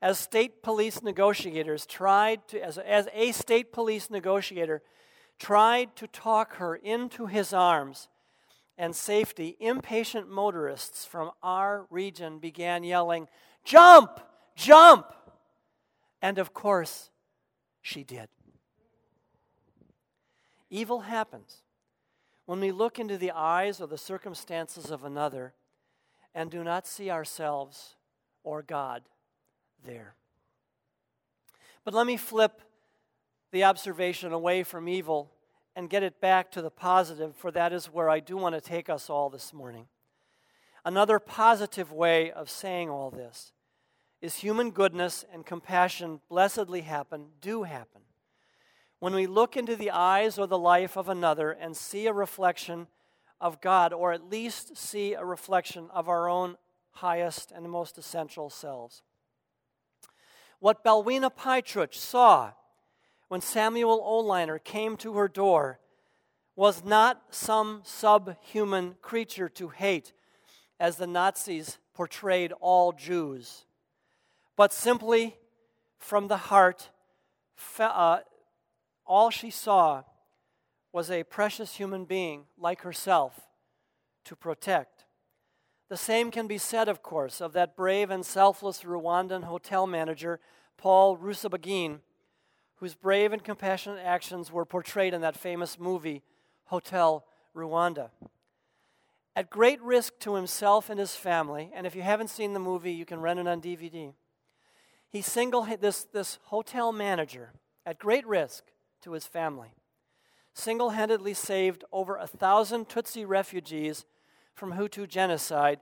As 0.00 0.20
state 0.20 0.62
police 0.62 1.02
negotiators 1.02 1.84
tried 1.84 2.46
to, 2.46 2.64
as, 2.64 2.78
as 2.78 3.08
a 3.12 3.32
state 3.32 3.72
police 3.72 4.10
negotiator, 4.10 4.80
tried 5.40 5.96
to 5.96 6.06
talk 6.06 6.54
her 6.58 6.76
into 6.76 7.26
his 7.26 7.52
arms 7.52 8.06
and 8.78 8.94
safety, 8.94 9.56
impatient 9.58 10.30
motorists 10.30 11.04
from 11.04 11.32
our 11.42 11.88
region 11.90 12.38
began 12.38 12.84
yelling, 12.84 13.26
Jump! 13.64 14.20
Jump! 14.62 15.06
And 16.20 16.38
of 16.38 16.54
course, 16.54 17.10
she 17.80 18.04
did. 18.04 18.28
Evil 20.70 21.00
happens 21.00 21.62
when 22.46 22.60
we 22.60 22.70
look 22.70 22.98
into 22.98 23.18
the 23.18 23.32
eyes 23.32 23.80
or 23.80 23.88
the 23.88 23.98
circumstances 23.98 24.90
of 24.90 25.04
another 25.04 25.52
and 26.32 26.48
do 26.50 26.62
not 26.62 26.86
see 26.86 27.10
ourselves 27.10 27.96
or 28.44 28.62
God 28.62 29.02
there. 29.84 30.14
But 31.84 31.94
let 31.94 32.06
me 32.06 32.16
flip 32.16 32.62
the 33.50 33.64
observation 33.64 34.32
away 34.32 34.62
from 34.62 34.88
evil 34.88 35.32
and 35.74 35.90
get 35.90 36.04
it 36.04 36.20
back 36.20 36.52
to 36.52 36.62
the 36.62 36.70
positive, 36.70 37.34
for 37.34 37.50
that 37.50 37.72
is 37.72 37.86
where 37.86 38.08
I 38.08 38.20
do 38.20 38.36
want 38.36 38.54
to 38.54 38.60
take 38.60 38.88
us 38.88 39.10
all 39.10 39.28
this 39.28 39.52
morning. 39.52 39.86
Another 40.84 41.18
positive 41.18 41.90
way 41.90 42.30
of 42.30 42.48
saying 42.48 42.88
all 42.88 43.10
this 43.10 43.52
is 44.22 44.36
human 44.36 44.70
goodness 44.70 45.24
and 45.32 45.44
compassion 45.44 46.20
blessedly 46.28 46.82
happen, 46.82 47.26
do 47.40 47.64
happen. 47.64 48.00
When 49.00 49.14
we 49.14 49.26
look 49.26 49.56
into 49.56 49.74
the 49.74 49.90
eyes 49.90 50.38
or 50.38 50.46
the 50.46 50.56
life 50.56 50.96
of 50.96 51.08
another 51.08 51.50
and 51.50 51.76
see 51.76 52.06
a 52.06 52.12
reflection 52.12 52.86
of 53.40 53.60
God, 53.60 53.92
or 53.92 54.12
at 54.12 54.30
least 54.30 54.76
see 54.76 55.14
a 55.14 55.24
reflection 55.24 55.88
of 55.92 56.08
our 56.08 56.28
own 56.28 56.56
highest 56.92 57.50
and 57.50 57.68
most 57.68 57.98
essential 57.98 58.48
selves. 58.48 59.02
What 60.60 60.84
Belwina 60.84 61.28
Piecuch 61.28 61.98
saw 61.98 62.52
when 63.26 63.40
Samuel 63.40 64.00
Oliner 64.00 64.62
came 64.62 64.96
to 64.98 65.14
her 65.14 65.26
door 65.26 65.80
was 66.54 66.84
not 66.84 67.22
some 67.30 67.80
subhuman 67.82 68.94
creature 69.02 69.48
to 69.48 69.70
hate, 69.70 70.12
as 70.78 70.96
the 70.96 71.06
Nazis 71.08 71.78
portrayed 71.94 72.52
all 72.60 72.92
Jews, 72.92 73.64
but 74.62 74.72
simply 74.72 75.34
from 75.98 76.28
the 76.28 76.36
heart, 76.36 76.90
uh, 77.80 78.20
all 79.04 79.28
she 79.28 79.50
saw 79.50 80.04
was 80.92 81.10
a 81.10 81.24
precious 81.24 81.74
human 81.74 82.04
being 82.04 82.44
like 82.56 82.82
herself 82.82 83.48
to 84.24 84.36
protect. 84.36 85.04
The 85.88 85.96
same 85.96 86.30
can 86.30 86.46
be 86.46 86.58
said, 86.58 86.88
of 86.88 87.02
course, 87.02 87.40
of 87.40 87.54
that 87.54 87.74
brave 87.74 88.08
and 88.08 88.24
selfless 88.24 88.82
Rwandan 88.82 89.42
hotel 89.42 89.84
manager, 89.84 90.38
Paul 90.76 91.18
Rusesabagina 91.18 91.98
whose 92.76 92.94
brave 92.94 93.32
and 93.32 93.42
compassionate 93.42 94.04
actions 94.04 94.52
were 94.52 94.64
portrayed 94.64 95.12
in 95.12 95.22
that 95.22 95.36
famous 95.36 95.76
movie, 95.76 96.22
Hotel 96.66 97.24
Rwanda. 97.52 98.10
At 99.34 99.50
great 99.50 99.82
risk 99.82 100.20
to 100.20 100.36
himself 100.36 100.88
and 100.88 101.00
his 101.00 101.16
family, 101.16 101.72
and 101.74 101.84
if 101.84 101.96
you 101.96 102.02
haven't 102.02 102.30
seen 102.30 102.52
the 102.52 102.60
movie, 102.60 102.92
you 102.92 103.04
can 103.04 103.20
rent 103.20 103.40
it 103.40 103.48
on 103.48 103.60
DVD. 103.60 104.14
He 105.12 105.20
single 105.20 105.64
this, 105.64 106.04
this 106.04 106.38
hotel 106.44 106.90
manager, 106.90 107.52
at 107.84 107.98
great 107.98 108.26
risk 108.26 108.64
to 109.02 109.12
his 109.12 109.26
family, 109.26 109.74
single 110.54 110.90
handedly 110.90 111.34
saved 111.34 111.84
over 111.92 112.16
a 112.16 112.26
thousand 112.26 112.88
Tutsi 112.88 113.28
refugees 113.28 114.06
from 114.54 114.72
Hutu 114.72 115.06
genocide 115.06 115.80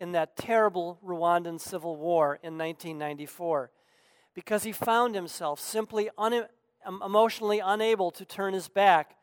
in 0.00 0.12
that 0.12 0.38
terrible 0.38 0.98
Rwandan 1.04 1.60
civil 1.60 1.96
war 1.96 2.38
in 2.42 2.56
1994 2.56 3.70
because 4.34 4.62
he 4.62 4.72
found 4.72 5.14
himself 5.14 5.60
simply 5.60 6.08
un- 6.16 6.46
emotionally 7.04 7.60
unable 7.60 8.10
to 8.10 8.24
turn 8.24 8.54
his 8.54 8.68
back 8.68 9.16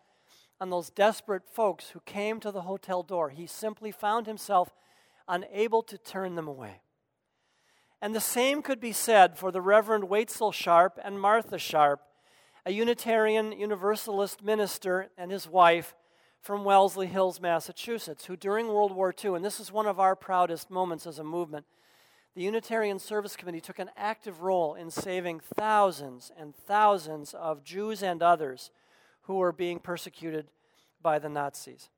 on 0.62 0.70
those 0.70 0.92
desperate 0.92 1.50
folks 1.50 1.90
who 1.90 2.02
came 2.02 2.40
to 2.40 2.52
the 2.52 2.62
hotel 2.62 3.02
door. 3.02 3.30
He 3.30 3.48
simply 3.48 3.92
found 3.92 4.28
himself 4.28 4.76
unable 5.28 5.82
to 5.84 5.98
turn 5.98 6.36
them 6.36 6.48
away. 6.48 6.82
And 8.02 8.16
the 8.16 8.22
same 8.22 8.62
could 8.62 8.80
be 8.80 8.94
said 8.94 9.38
for 9.38 9.52
the 9.52 9.62
Reverend 9.62 10.06
Waitstill 10.06 10.54
Sharp 10.54 10.98
and 11.04 11.20
Martha 11.20 11.58
Sharp, 11.58 12.02
a 12.66 12.72
Unitarian 12.72 13.52
Universalist 13.52 14.44
minister 14.44 15.10
and 15.18 15.32
his 15.32 15.48
wife 15.48 15.96
from 16.40 16.64
Wellesley 16.64 17.08
Hills, 17.08 17.42
Massachusetts, 17.42 18.26
who 18.26 18.38
during 18.38 18.68
World 18.68 18.96
War 18.96 19.14
II, 19.14 19.36
and 19.36 19.44
this 19.44 19.60
is 19.60 19.72
one 19.72 19.86
of 19.86 20.00
our 20.00 20.16
proudest 20.16 20.72
moments 20.72 21.06
as 21.06 21.20
a 21.20 21.24
movement, 21.24 21.66
the 22.36 22.44
Unitarian 22.44 23.00
Service 23.00 23.36
Committee 23.36 23.60
took 23.60 23.80
an 23.80 23.90
active 23.98 24.42
role 24.42 24.76
in 24.76 24.92
saving 24.92 25.42
thousands 25.42 26.32
and 26.38 26.56
thousands 26.56 27.34
of 27.34 27.64
Jews 27.64 28.02
and 28.02 28.24
others 28.24 28.72
who 29.24 29.36
were 29.36 29.52
being 29.52 29.80
persecuted 29.80 30.48
by 31.02 31.20
the 31.20 31.28
Nazis. 31.28 31.90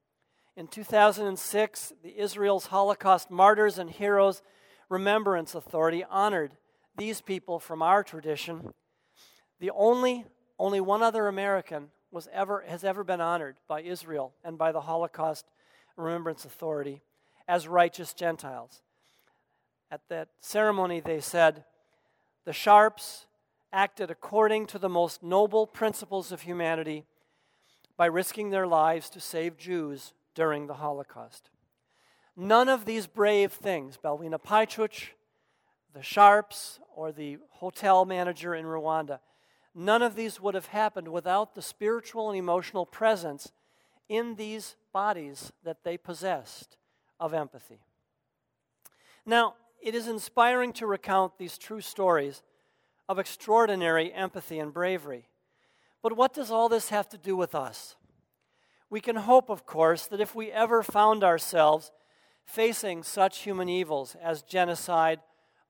In 0.56 0.68
2006, 0.68 1.94
the 2.02 2.20
Israel's 2.20 2.68
Holocaust 2.68 3.30
Martyrs 3.30 3.78
and 3.78 3.90
Heroes 3.90 4.42
Remembrance 4.92 5.56
Authority 5.56 6.04
honored 6.04 6.52
these 6.98 7.22
people 7.22 7.60
from 7.60 7.82
our 7.82 8.04
tradition. 8.04 8.74
The 9.62 9.72
only 9.72 10.26
only 10.60 10.82
one 10.82 11.02
other 11.02 11.28
American 11.30 11.88
was 12.12 12.28
ever 12.34 12.66
has 12.68 12.84
ever 12.84 13.06
been 13.06 13.22
honored 13.22 13.56
by 13.70 13.82
Israel 13.84 14.34
and 14.44 14.58
by 14.58 14.74
the 14.74 14.82
Holocaust 14.82 15.46
Remembrance 15.96 16.44
Authority 16.44 17.02
as 17.48 17.70
righteous 17.70 18.14
Gentiles. 18.14 18.82
At 19.90 20.02
that 20.10 20.28
ceremony, 20.42 21.00
they 21.00 21.22
said, 21.22 21.64
The 22.44 22.54
Sharps 22.54 23.28
acted 23.72 24.12
according 24.12 24.68
to 24.68 24.78
the 24.78 24.90
most 24.90 25.24
noble 25.24 25.68
principles 25.68 26.34
of 26.34 26.42
humanity 26.42 27.06
by 27.96 28.08
risking 28.08 28.50
their 28.50 28.68
lives 28.68 29.10
to 29.12 29.22
save 29.22 29.58
Jews 29.58 30.12
during 30.36 30.68
the 30.68 30.76
Holocaust. 30.76 31.50
None 32.36 32.70
of 32.70 32.86
these 32.86 33.08
brave 33.08 33.52
things, 33.52 33.98
Belvina 33.98 34.42
Piecuch, 34.42 35.12
the 35.94 36.02
Sharps, 36.02 36.80
or 36.96 37.12
the 37.12 37.38
hotel 37.50 38.06
manager 38.06 38.56
in 38.56 38.66
Rwanda, 38.66 39.20
none 39.76 40.02
of 40.02 40.16
these 40.16 40.40
would 40.40 40.56
have 40.56 40.68
happened 40.68 41.08
without 41.10 41.56
the 41.56 41.62
spiritual 41.62 42.30
and 42.30 42.38
emotional 42.38 42.86
presence 42.86 43.52
in 44.08 44.36
these 44.36 44.76
bodies 44.94 45.52
that 45.64 45.84
they 45.84 45.98
possessed 45.98 46.78
of 47.20 47.34
empathy. 47.34 47.80
Now, 49.26 49.56
it 49.82 49.96
is 49.96 50.08
inspiring 50.08 50.74
to 50.74 50.88
recount 50.88 51.38
these 51.38 51.58
true 51.58 51.82
stories 51.82 52.44
of 53.10 53.20
extraordinary 53.20 54.14
empathy 54.14 54.60
and 54.60 54.74
bravery. 54.74 55.28
But 56.02 56.16
what 56.16 56.34
does 56.34 56.52
all 56.52 56.70
this 56.70 56.90
have 56.90 57.10
to 57.10 57.18
do 57.18 57.36
with 57.36 57.54
us? 57.54 57.96
We 58.90 59.02
can 59.02 59.16
hope, 59.16 59.50
of 59.50 59.66
course, 59.66 60.08
that 60.08 60.20
if 60.20 60.36
we 60.36 60.52
ever 60.52 60.84
found 60.84 61.24
ourselves 61.24 61.92
facing 62.52 63.02
such 63.02 63.40
human 63.40 63.70
evils 63.70 64.16
as 64.22 64.42
genocide 64.42 65.20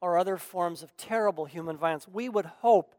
or 0.01 0.17
other 0.17 0.37
forms 0.37 0.81
of 0.81 0.97
terrible 0.97 1.45
human 1.45 1.77
violence, 1.77 2.07
we 2.07 2.27
would 2.27 2.45
hope 2.45 2.95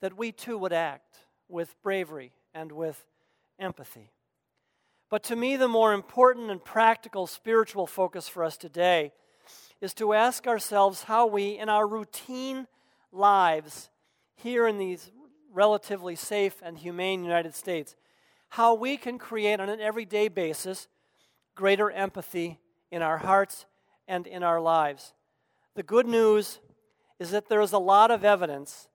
that 0.00 0.16
we 0.16 0.32
too 0.32 0.58
would 0.58 0.72
act 0.72 1.18
with 1.48 1.80
bravery 1.82 2.32
and 2.52 2.72
with 2.72 3.06
empathy. 3.60 4.10
But 5.08 5.22
to 5.24 5.36
me, 5.36 5.56
the 5.56 5.68
more 5.68 5.92
important 5.92 6.50
and 6.50 6.62
practical 6.62 7.28
spiritual 7.28 7.86
focus 7.86 8.28
for 8.28 8.42
us 8.42 8.56
today 8.56 9.12
is 9.80 9.94
to 9.94 10.12
ask 10.12 10.48
ourselves 10.48 11.04
how 11.04 11.26
we, 11.26 11.58
in 11.58 11.68
our 11.68 11.86
routine 11.86 12.66
lives 13.12 13.88
here 14.34 14.66
in 14.66 14.78
these 14.78 15.12
relatively 15.52 16.16
safe 16.16 16.60
and 16.60 16.76
humane 16.76 17.22
United 17.22 17.54
States, 17.54 17.94
how 18.50 18.74
we 18.74 18.96
can 18.96 19.16
create 19.16 19.60
on 19.60 19.68
an 19.68 19.80
everyday 19.80 20.26
basis 20.26 20.88
greater 21.54 21.90
empathy 21.90 22.58
in 22.90 23.02
our 23.02 23.18
hearts 23.18 23.66
and 24.08 24.26
in 24.26 24.42
our 24.42 24.60
lives. 24.60 25.14
The 25.74 25.82
good 25.82 26.06
news 26.06 26.60
is 27.18 27.30
that 27.30 27.48
there 27.48 27.60
is 27.60 27.72
a 27.72 27.78
lot 27.78 28.10
of 28.10 28.24
evidence 28.24 28.88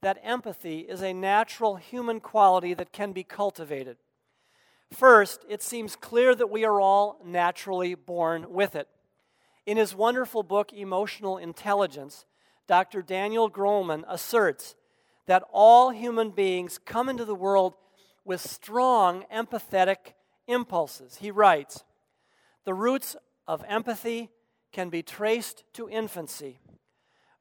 that 0.00 0.18
empathy 0.22 0.80
is 0.80 1.02
a 1.02 1.12
natural 1.12 1.76
human 1.76 2.20
quality 2.20 2.74
that 2.74 2.92
can 2.92 3.12
be 3.12 3.24
cultivated. 3.24 3.96
First, 4.92 5.44
it 5.48 5.62
seems 5.62 5.96
clear 5.96 6.34
that 6.34 6.50
we 6.50 6.64
are 6.64 6.80
all 6.80 7.20
naturally 7.24 7.94
born 7.94 8.46
with 8.50 8.74
it. 8.74 8.88
In 9.66 9.76
his 9.76 9.94
wonderful 9.94 10.42
book, 10.42 10.72
Emotional 10.72 11.36
Intelligence, 11.36 12.24
Dr. 12.66 13.02
Daniel 13.02 13.50
Goleman 13.50 14.04
asserts 14.08 14.76
that 15.26 15.44
all 15.52 15.90
human 15.90 16.30
beings 16.30 16.78
come 16.84 17.08
into 17.08 17.24
the 17.24 17.34
world 17.34 17.74
with 18.24 18.40
strong 18.40 19.24
empathetic 19.32 20.14
impulses. 20.46 21.16
He 21.16 21.30
writes 21.30 21.84
The 22.64 22.74
roots 22.74 23.14
of 23.48 23.64
empathy 23.66 24.30
can 24.70 24.90
be 24.90 25.02
traced 25.02 25.64
to 25.72 25.88
infancy. 25.88 26.60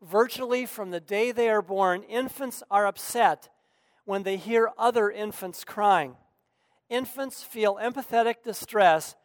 Virtually 0.01 0.65
from 0.65 0.91
the 0.91 1.01
day 1.01 1.31
they 1.31 1.49
are 1.49 1.61
born, 1.61 2.01
infants 2.03 2.63
are 2.71 2.87
upset 2.87 3.49
when 4.05 4.23
they 4.23 4.37
hear 4.37 4.71
other 4.77 5.11
infants 5.11 5.65
crying. 5.65 6.15
Infants 6.89 7.43
feel 7.43 7.75
empathetic 7.75 8.35
distress 8.43 9.15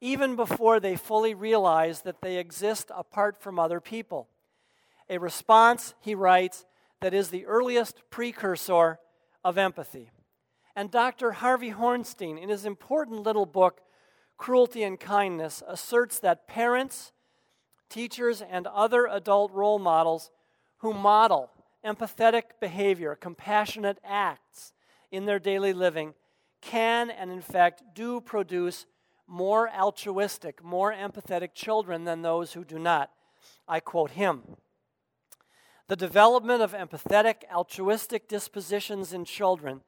even 0.00 0.34
before 0.34 0.80
they 0.80 0.96
fully 0.96 1.34
realize 1.34 2.00
that 2.00 2.22
they 2.22 2.38
exist 2.38 2.90
apart 2.96 3.40
from 3.40 3.58
other 3.58 3.78
people. 3.78 4.28
A 5.10 5.18
response, 5.18 5.94
he 6.00 6.14
writes, 6.14 6.64
that 7.00 7.12
is 7.12 7.28
the 7.28 7.44
earliest 7.46 8.00
precursor 8.10 8.98
of 9.44 9.58
empathy. 9.58 10.10
And 10.74 10.90
Dr. 10.90 11.32
Harvey 11.32 11.72
Hornstein, 11.72 12.40
in 12.40 12.48
his 12.48 12.64
important 12.64 13.22
little 13.22 13.46
book, 13.46 13.82
Cruelty 14.42 14.82
and 14.82 14.98
Kindness, 14.98 15.62
asserts 15.68 16.18
that 16.18 16.48
parents, 16.48 17.12
teachers, 17.88 18.42
and 18.42 18.66
other 18.66 19.06
adult 19.06 19.52
role 19.52 19.78
models 19.78 20.32
who 20.78 20.92
model 20.92 21.48
empathetic 21.84 22.58
behavior, 22.60 23.14
compassionate 23.14 23.98
acts 24.04 24.72
in 25.12 25.26
their 25.26 25.38
daily 25.38 25.72
living 25.72 26.14
can 26.60 27.08
and, 27.08 27.30
in 27.30 27.40
fact, 27.40 27.84
do 27.94 28.20
produce 28.20 28.86
more 29.28 29.70
altruistic, 29.70 30.60
more 30.60 30.92
empathetic 30.92 31.54
children 31.54 32.02
than 32.02 32.22
those 32.22 32.54
who 32.54 32.64
do 32.64 32.80
not. 32.80 33.12
I 33.68 33.78
quote 33.78 34.10
him 34.10 34.42
The 35.86 35.94
development 35.94 36.62
of 36.62 36.72
empathetic, 36.72 37.44
altruistic 37.54 38.26
dispositions 38.26 39.12
in 39.12 39.24
children 39.24 39.82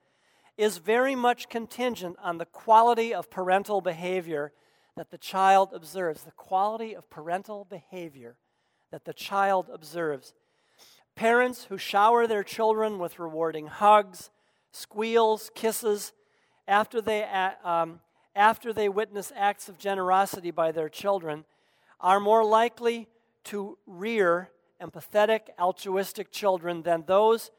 is 0.56 0.78
very 0.78 1.14
much 1.14 1.48
contingent 1.48 2.16
on 2.22 2.38
the 2.38 2.44
quality 2.44 3.12
of 3.12 3.30
parental 3.30 3.80
behavior 3.80 4.52
that 4.96 5.10
the 5.10 5.18
child 5.18 5.70
observes. 5.72 6.22
The 6.22 6.30
quality 6.32 6.94
of 6.94 7.10
parental 7.10 7.64
behavior 7.64 8.36
that 8.90 9.04
the 9.04 9.12
child 9.12 9.68
observes. 9.72 10.34
Parents 11.16 11.64
who 11.64 11.78
shower 11.78 12.26
their 12.26 12.44
children 12.44 12.98
with 12.98 13.18
rewarding 13.18 13.66
hugs, 13.66 14.30
squeals, 14.70 15.50
kisses, 15.54 16.12
after 16.66 17.00
they 17.00 17.24
um, 17.64 18.00
after 18.34 18.72
they 18.72 18.88
witness 18.88 19.32
acts 19.36 19.68
of 19.68 19.78
generosity 19.78 20.50
by 20.50 20.72
their 20.72 20.88
children 20.88 21.44
are 22.00 22.18
more 22.18 22.44
likely 22.44 23.08
to 23.44 23.78
rear 23.86 24.50
empathetic, 24.82 25.40
altruistic 25.58 26.32
children 26.32 26.82
than 26.82 27.04
those 27.06 27.50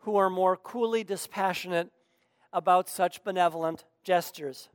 who 0.00 0.16
are 0.16 0.30
more 0.30 0.56
coolly 0.56 1.02
dispassionate 1.02 1.90
about 2.52 2.88
such 2.88 3.24
benevolent 3.24 3.84
gestures. 4.02 4.68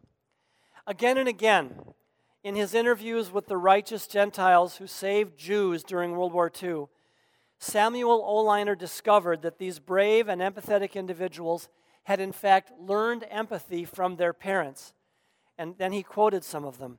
Again 0.87 1.17
and 1.17 1.27
again, 1.27 1.75
in 2.43 2.55
his 2.55 2.73
interviews 2.73 3.31
with 3.31 3.47
the 3.47 3.57
righteous 3.57 4.07
Gentiles 4.07 4.77
who 4.77 4.87
saved 4.87 5.37
Jews 5.37 5.83
during 5.83 6.11
World 6.11 6.33
War 6.33 6.51
II, 6.61 6.85
Samuel 7.57 8.21
Oliner 8.21 8.77
discovered 8.77 9.41
that 9.41 9.57
these 9.57 9.79
brave 9.79 10.27
and 10.27 10.41
empathetic 10.41 10.93
individuals 10.93 11.69
had 12.03 12.19
in 12.19 12.31
fact 12.31 12.71
learned 12.79 13.25
empathy 13.29 13.83
from 13.83 14.15
their 14.15 14.33
parents 14.33 14.93
and 15.57 15.75
then 15.77 15.91
he 15.91 16.03
quoted 16.03 16.43
some 16.43 16.65
of 16.65 16.77
them. 16.77 16.97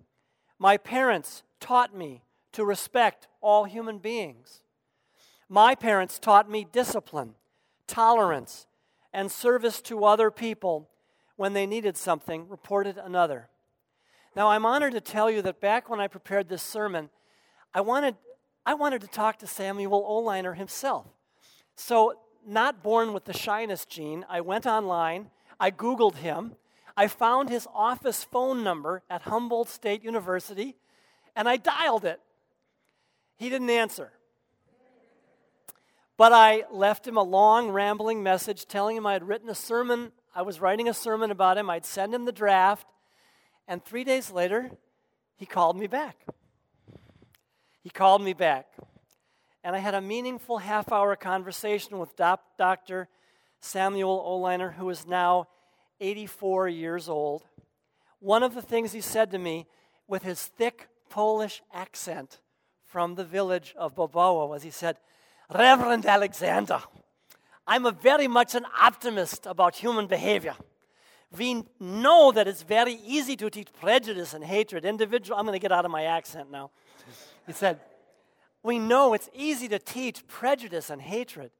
My 0.59 0.77
parents 0.77 1.43
taught 1.61 1.95
me 1.95 2.23
to 2.53 2.65
respect 2.65 3.29
all 3.41 3.65
human 3.65 3.99
beings. 3.99 4.62
My 5.49 5.75
parents 5.75 6.19
taught 6.19 6.51
me 6.51 6.67
discipline, 6.71 7.35
tolerance, 7.87 8.67
and 9.17 9.33
service 9.33 9.81
to 9.81 10.05
other 10.05 10.31
people 10.31 10.91
when 11.37 11.55
they 11.55 11.67
needed 11.67 11.97
something, 11.97 12.47
reported 12.51 12.99
another. 12.99 13.49
Now, 14.37 14.51
I'm 14.51 14.67
honored 14.67 14.93
to 14.93 15.01
tell 15.01 15.31
you 15.31 15.41
that 15.41 15.59
back 15.59 15.89
when 15.89 16.01
I 16.01 16.07
prepared 16.07 16.51
this 16.51 16.63
sermon, 16.63 17.09
I 17.73 17.81
wanted, 17.81 18.17
I 18.67 18.75
wanted 18.75 19.01
to 19.01 19.07
talk 19.07 19.39
to 19.39 19.47
Samuel 19.47 20.03
Oliner 20.03 20.55
himself. 20.55 21.07
So, 21.77 22.19
not 22.47 22.83
born 22.83 23.15
with 23.15 23.25
the 23.25 23.33
shyness 23.33 23.87
gene, 23.87 24.27
I 24.29 24.43
went 24.43 24.67
online, 24.67 25.31
I 25.59 25.71
Googled 25.71 26.17
him, 26.17 26.57
I 26.95 27.07
found 27.09 27.49
his 27.49 27.67
office 27.75 28.23
phone 28.23 28.63
number 28.63 29.03
at 29.09 29.23
Humboldt 29.23 29.71
State 29.71 30.05
University 30.05 30.77
and 31.35 31.49
I 31.49 31.57
dialed 31.57 32.05
it. 32.05 32.21
He 33.39 33.49
didn't 33.49 33.71
answer. 33.71 34.13
But 36.17 36.33
I 36.33 36.65
left 36.71 37.07
him 37.07 37.17
a 37.17 37.23
long, 37.23 37.71
rambling 37.71 38.23
message 38.23 38.67
telling 38.67 38.97
him 38.97 39.07
I 39.07 39.13
had 39.13 39.29
written 39.29 39.51
a 39.51 39.55
sermon. 39.55 40.13
I 40.35 40.43
was 40.43 40.61
writing 40.61 40.89
a 40.89 40.95
sermon 40.95 41.31
about 41.31 41.59
him. 41.59 41.69
I'd 41.69 41.85
send 41.85 42.15
him 42.15 42.25
the 42.25 42.33
draft. 42.33 42.87
And 43.69 43.85
three 43.85 44.05
days 44.05 44.31
later, 44.31 44.71
he 45.37 45.45
called 45.45 45.77
me 45.77 45.87
back. 45.87 46.17
He 47.83 47.91
called 47.91 48.23
me 48.23 48.33
back. 48.33 48.67
And 49.63 49.77
I 49.77 49.79
had 49.79 49.95
a 49.95 50.01
meaningful 50.01 50.59
half 50.59 50.91
hour 50.91 51.17
conversation 51.17 51.99
with 51.99 52.17
Dr. 52.17 53.09
Samuel 53.61 54.25
Oliner, 54.27 54.75
who 54.75 54.89
is 54.89 55.07
now 55.07 55.49
84 56.01 56.69
years 56.69 57.09
old. 57.09 57.45
One 58.21 58.43
of 58.43 58.55
the 58.55 58.63
things 58.63 58.93
he 58.93 59.01
said 59.01 59.31
to 59.33 59.39
me 59.39 59.67
with 60.07 60.23
his 60.23 60.41
thick 60.43 60.89
Polish 61.11 61.63
accent 61.75 62.41
from 62.85 63.17
the 63.17 63.25
village 63.25 63.75
of 63.77 63.95
Bobowa 63.95 64.49
was 64.49 64.63
he 64.63 64.71
said, 64.71 64.97
Reverend 65.53 66.07
Alexander, 66.07 66.81
I'm 67.67 67.95
very 67.97 68.29
much 68.29 68.55
an 68.55 68.67
optimist 68.81 69.47
about 69.47 69.77
human 69.77 70.07
behavior. 70.07 70.55
We 71.37 71.65
know 71.81 72.33
that 72.33 72.49
it's 72.49 72.63
very 72.63 72.95
easy 72.95 73.37
to 73.37 73.51
teach 73.51 73.73
prejudice 73.73 74.35
and 74.35 74.45
hatred. 74.45 74.85
Individual, 74.85 75.39
I'm 75.39 75.45
going 75.45 75.59
to 75.59 75.63
get 75.63 75.73
out 75.73 75.85
of 75.85 75.91
my 75.91 76.05
accent 76.05 76.51
now. 76.51 76.71
He 77.47 77.53
said, 77.53 77.81
We 78.63 78.79
know 78.79 79.13
it's 79.13 79.29
easy 79.35 79.69
to 79.69 79.79
teach 79.79 80.27
prejudice 80.27 80.91
and 80.91 81.03
hatred. 81.03 81.51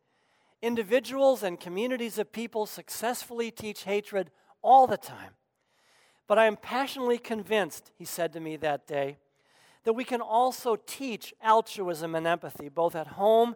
Individuals 0.63 1.43
and 1.43 1.61
communities 1.61 2.19
of 2.19 2.33
people 2.33 2.67
successfully 2.67 3.51
teach 3.51 3.85
hatred 3.85 4.31
all 4.63 4.87
the 4.87 4.97
time. 4.97 5.33
But 6.27 6.39
I 6.39 6.47
am 6.47 6.57
passionately 6.57 7.19
convinced, 7.19 7.93
he 7.97 8.05
said 8.05 8.33
to 8.33 8.41
me 8.41 8.57
that 8.57 8.87
day, 8.87 9.19
that 9.85 9.93
we 9.93 10.05
can 10.05 10.21
also 10.21 10.77
teach 10.87 11.33
altruism 11.41 12.15
and 12.17 12.27
empathy, 12.27 12.69
both 12.69 12.97
at 12.97 13.07
home 13.09 13.55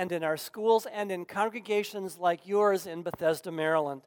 and 0.00 0.12
in 0.12 0.24
our 0.24 0.38
schools 0.38 0.86
and 0.90 1.12
in 1.12 1.26
congregations 1.26 2.16
like 2.16 2.48
yours 2.48 2.86
in 2.86 3.02
Bethesda, 3.02 3.52
Maryland. 3.52 4.00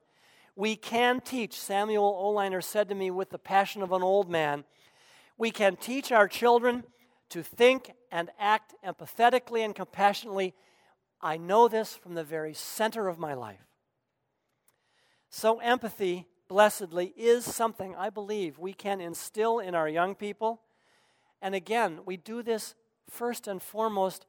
We 0.56 0.76
can 0.76 1.22
teach, 1.22 1.60
Samuel 1.60 2.12
Oliner 2.12 2.64
said 2.64 2.90
to 2.90 2.96
me 2.96 3.12
with 3.12 3.30
the 3.30 3.38
passion 3.38 3.84
of 3.84 3.92
an 3.92 4.02
old 4.02 4.28
man, 4.28 4.64
we 5.38 5.52
can 5.52 5.76
teach 5.76 6.12
our 6.12 6.28
children 6.28 6.84
to 7.30 7.44
think 7.44 7.92
and 8.12 8.32
act 8.40 8.74
empathetically 8.84 9.64
and 9.64 9.76
compassionately. 9.76 10.56
I 11.22 11.38
know 11.38 11.68
this 11.68 11.96
from 11.96 12.16
the 12.16 12.24
very 12.24 12.56
center 12.56 13.08
of 13.08 13.20
my 13.20 13.36
life. 13.36 13.68
So, 15.30 15.60
empathy, 15.60 16.26
blessedly, 16.48 17.14
is 17.16 17.46
something 17.46 17.96
I 17.96 18.10
believe 18.10 18.58
we 18.58 18.74
can 18.74 19.00
instill 19.00 19.60
in 19.60 19.76
our 19.76 19.88
young 19.88 20.16
people. 20.16 20.62
And 21.40 21.54
again, 21.54 22.00
we 22.04 22.18
do 22.18 22.42
this 22.42 22.74
first 23.08 23.48
and 23.48 23.62
foremost 23.62 24.26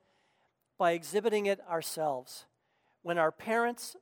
by 0.79 0.93
exhibiting 0.93 1.47
it 1.47 1.61
ourselves. 1.69 2.47
When 3.03 3.19
our 3.19 3.33
parents 3.33 3.97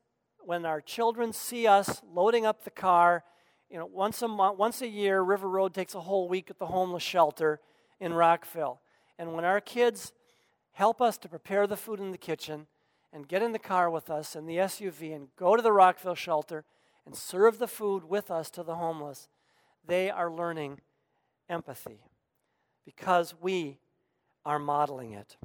when 0.44 0.66
our 0.66 0.80
children 0.80 1.32
see 1.32 1.66
us 1.66 2.02
loading 2.12 2.44
up 2.44 2.64
the 2.64 2.70
car, 2.70 3.24
you 3.70 3.78
know, 3.78 3.86
once 3.86 4.22
a 4.22 4.28
month, 4.28 4.58
once 4.58 4.82
a 4.82 4.88
year, 4.88 5.22
River 5.22 5.48
Road 5.48 5.72
takes 5.72 5.94
a 5.94 6.00
whole 6.00 6.28
week 6.28 6.50
at 6.50 6.58
the 6.58 6.66
homeless 6.66 7.02
shelter 7.02 7.60
in 8.00 8.12
Rockville. 8.12 8.80
And 9.18 9.34
when 9.34 9.44
our 9.44 9.60
kids 9.60 10.12
help 10.72 11.00
us 11.00 11.16
to 11.18 11.28
prepare 11.28 11.66
the 11.66 11.76
food 11.76 12.00
in 12.00 12.10
the 12.10 12.18
kitchen 12.18 12.66
and 13.12 13.28
get 13.28 13.42
in 13.42 13.52
the 13.52 13.58
car 13.58 13.90
with 13.90 14.10
us 14.10 14.34
in 14.34 14.46
the 14.46 14.56
SUV 14.56 15.14
and 15.14 15.28
go 15.36 15.56
to 15.56 15.62
the 15.62 15.72
Rockville 15.72 16.14
shelter 16.14 16.64
and 17.06 17.14
serve 17.14 17.58
the 17.58 17.68
food 17.68 18.04
with 18.04 18.30
us 18.30 18.50
to 18.50 18.62
the 18.62 18.76
homeless, 18.76 19.28
they 19.86 20.10
are 20.10 20.30
learning 20.30 20.80
empathy 21.48 22.00
because 22.84 23.34
we 23.40 23.78
are 24.44 24.58
modeling 24.58 25.12
it. 25.12 25.36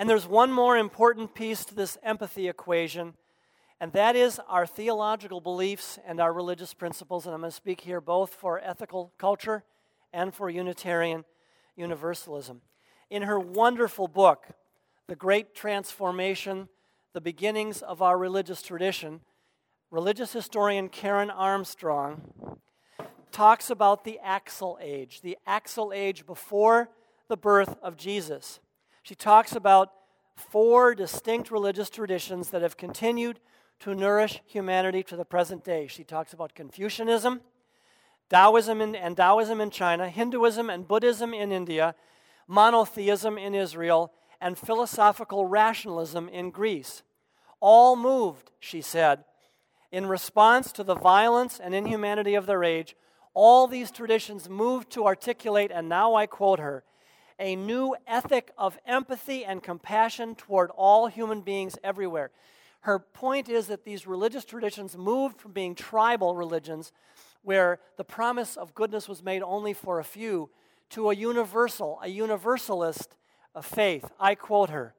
And 0.00 0.08
there's 0.08 0.26
one 0.26 0.50
more 0.50 0.78
important 0.78 1.34
piece 1.34 1.62
to 1.66 1.74
this 1.74 1.98
empathy 2.02 2.48
equation 2.48 3.12
and 3.80 3.92
that 3.92 4.14
is 4.14 4.38
our 4.46 4.66
theological 4.66 5.40
beliefs 5.40 5.98
and 6.06 6.20
our 6.20 6.32
religious 6.32 6.74
principles. 6.74 7.24
And 7.24 7.34
I'm 7.34 7.40
going 7.40 7.50
to 7.50 7.56
speak 7.56 7.80
here 7.80 8.00
both 8.00 8.34
for 8.34 8.60
ethical 8.60 9.12
culture 9.16 9.64
and 10.12 10.34
for 10.34 10.50
Unitarian 10.50 11.24
Universalism. 11.76 12.60
In 13.08 13.22
her 13.22 13.40
wonderful 13.40 14.06
book, 14.06 14.48
The 15.06 15.16
Great 15.16 15.54
Transformation 15.54 16.68
The 17.14 17.22
Beginnings 17.22 17.80
of 17.80 18.02
Our 18.02 18.18
Religious 18.18 18.60
Tradition, 18.60 19.20
religious 19.90 20.32
historian 20.32 20.90
Karen 20.90 21.30
Armstrong 21.30 22.58
talks 23.32 23.70
about 23.70 24.04
the 24.04 24.18
Axial 24.22 24.78
Age, 24.82 25.22
the 25.22 25.38
Axial 25.46 25.92
Age 25.94 26.26
before 26.26 26.90
the 27.28 27.36
birth 27.36 27.76
of 27.82 27.96
Jesus. 27.96 28.60
She 29.10 29.16
talks 29.16 29.56
about 29.56 29.90
four 30.36 30.94
distinct 30.94 31.50
religious 31.50 31.90
traditions 31.90 32.50
that 32.50 32.62
have 32.62 32.76
continued 32.76 33.40
to 33.80 33.92
nourish 33.92 34.40
humanity 34.46 35.02
to 35.02 35.16
the 35.16 35.24
present 35.24 35.64
day. 35.64 35.88
She 35.88 36.04
talks 36.04 36.32
about 36.32 36.54
Confucianism, 36.54 37.40
Taoism 38.28 38.80
in, 38.80 38.94
and 38.94 39.16
Taoism 39.16 39.60
in 39.60 39.70
China, 39.70 40.08
Hinduism 40.08 40.70
and 40.70 40.86
Buddhism 40.86 41.34
in 41.34 41.50
India, 41.50 41.96
monotheism 42.46 43.36
in 43.36 43.52
Israel, 43.52 44.12
and 44.40 44.56
philosophical 44.56 45.44
rationalism 45.44 46.28
in 46.28 46.50
Greece. 46.50 47.02
All 47.58 47.96
moved, 47.96 48.52
she 48.60 48.80
said, 48.80 49.24
in 49.90 50.06
response 50.06 50.70
to 50.70 50.84
the 50.84 50.94
violence 50.94 51.58
and 51.58 51.74
inhumanity 51.74 52.36
of 52.36 52.46
their 52.46 52.62
age. 52.62 52.94
All 53.34 53.66
these 53.66 53.90
traditions 53.90 54.48
moved 54.48 54.88
to 54.90 55.04
articulate, 55.04 55.72
and 55.74 55.88
now 55.88 56.14
I 56.14 56.26
quote 56.26 56.60
her, 56.60 56.84
a 57.40 57.56
new 57.56 57.96
ethic 58.06 58.52
of 58.56 58.78
empathy 58.86 59.44
and 59.44 59.62
compassion 59.62 60.34
toward 60.34 60.70
all 60.76 61.08
human 61.08 61.40
beings 61.40 61.78
everywhere. 61.82 62.30
Her 62.82 62.98
point 62.98 63.48
is 63.48 63.66
that 63.66 63.84
these 63.84 64.06
religious 64.06 64.44
traditions 64.44 64.96
moved 64.96 65.40
from 65.40 65.52
being 65.52 65.74
tribal 65.74 66.36
religions, 66.36 66.92
where 67.42 67.80
the 67.96 68.04
promise 68.04 68.56
of 68.56 68.74
goodness 68.74 69.08
was 69.08 69.22
made 69.22 69.42
only 69.42 69.72
for 69.72 69.98
a 69.98 70.04
few, 70.04 70.50
to 70.90 71.10
a 71.10 71.14
universal, 71.14 71.98
a 72.02 72.08
universalist 72.08 73.16
faith. 73.62 74.10
I 74.20 74.34
quote 74.34 74.70
her 74.70 74.94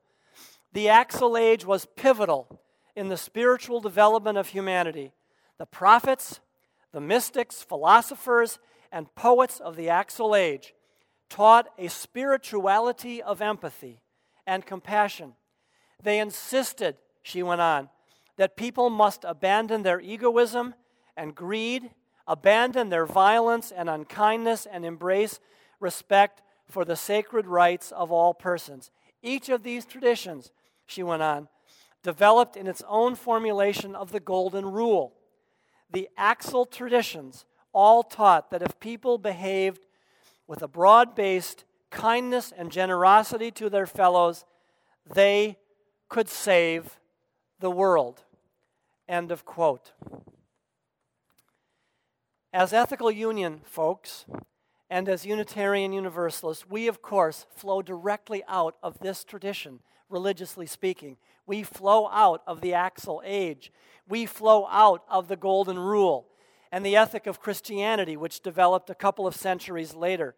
The 0.73 0.89
Axial 0.89 1.37
Age 1.37 1.65
was 1.65 1.87
pivotal 1.95 2.59
in 2.95 3.09
the 3.09 3.17
spiritual 3.17 3.79
development 3.79 4.37
of 4.37 4.47
humanity. 4.47 5.13
The 5.57 5.65
prophets, 5.65 6.39
the 6.91 7.01
mystics, 7.01 7.61
philosophers, 7.61 8.59
and 8.91 9.13
poets 9.15 9.59
of 9.59 9.75
the 9.75 9.89
Axial 9.89 10.35
Age 10.35 10.73
taught 11.31 11.69
a 11.77 11.87
spirituality 11.87 13.23
of 13.23 13.41
empathy 13.41 14.01
and 14.45 14.65
compassion. 14.65 15.33
They 16.03 16.19
insisted 16.19 16.97
she 17.23 17.41
went 17.41 17.61
on, 17.61 17.87
that 18.35 18.57
people 18.57 18.89
must 18.89 19.23
abandon 19.23 19.83
their 19.83 20.01
egoism 20.01 20.75
and 21.15 21.33
greed, 21.33 21.91
abandon 22.27 22.89
their 22.89 23.05
violence 23.05 23.71
and 23.71 23.89
unkindness, 23.89 24.67
and 24.69 24.83
embrace 24.83 25.39
respect 25.79 26.41
for 26.67 26.83
the 26.83 26.97
sacred 26.97 27.47
rights 27.47 27.93
of 27.93 28.11
all 28.11 28.33
persons. 28.33 28.91
Each 29.23 29.47
of 29.47 29.63
these 29.63 29.85
traditions, 29.85 30.51
she 30.85 31.01
went 31.01 31.21
on, 31.21 31.47
developed 32.03 32.57
in 32.57 32.67
its 32.67 32.83
own 32.89 33.15
formulation 33.15 33.95
of 33.95 34.11
the 34.11 34.19
Golden 34.19 34.65
Rule. 34.65 35.13
The 35.89 36.09
Axial 36.17 36.65
traditions 36.65 37.45
all 37.71 38.03
taught 38.03 38.51
that 38.51 38.61
if 38.61 38.79
people 38.81 39.17
behaved 39.17 39.85
with 40.51 40.61
a 40.61 40.67
broad 40.67 41.15
based 41.15 41.63
kindness 41.91 42.51
and 42.57 42.73
generosity 42.73 43.51
to 43.51 43.69
their 43.69 43.85
fellows, 43.85 44.43
they 45.09 45.57
could 46.09 46.27
save 46.27 46.99
the 47.61 47.71
world. 47.71 48.23
End 49.07 49.31
of 49.31 49.45
quote. 49.45 49.93
As 52.51 52.73
ethical 52.73 53.09
union 53.09 53.61
folks 53.63 54.25
and 54.89 55.07
as 55.07 55.25
Unitarian 55.25 55.93
Universalists, 55.93 56.69
we 56.69 56.85
of 56.89 57.01
course 57.01 57.45
flow 57.55 57.81
directly 57.81 58.43
out 58.49 58.75
of 58.83 58.99
this 58.99 59.23
tradition, 59.23 59.79
religiously 60.09 60.65
speaking. 60.65 61.15
We 61.45 61.63
flow 61.63 62.09
out 62.09 62.43
of 62.45 62.59
the 62.59 62.73
Axial 62.73 63.21
Age. 63.23 63.71
We 64.05 64.25
flow 64.25 64.67
out 64.69 65.05
of 65.09 65.29
the 65.29 65.37
Golden 65.37 65.79
Rule 65.79 66.27
and 66.71 66.85
the 66.85 66.95
ethic 66.95 67.27
of 67.27 67.41
Christianity, 67.41 68.15
which 68.15 68.41
developed 68.41 68.89
a 68.89 68.95
couple 68.95 69.27
of 69.27 69.35
centuries 69.35 69.93
later. 69.93 70.35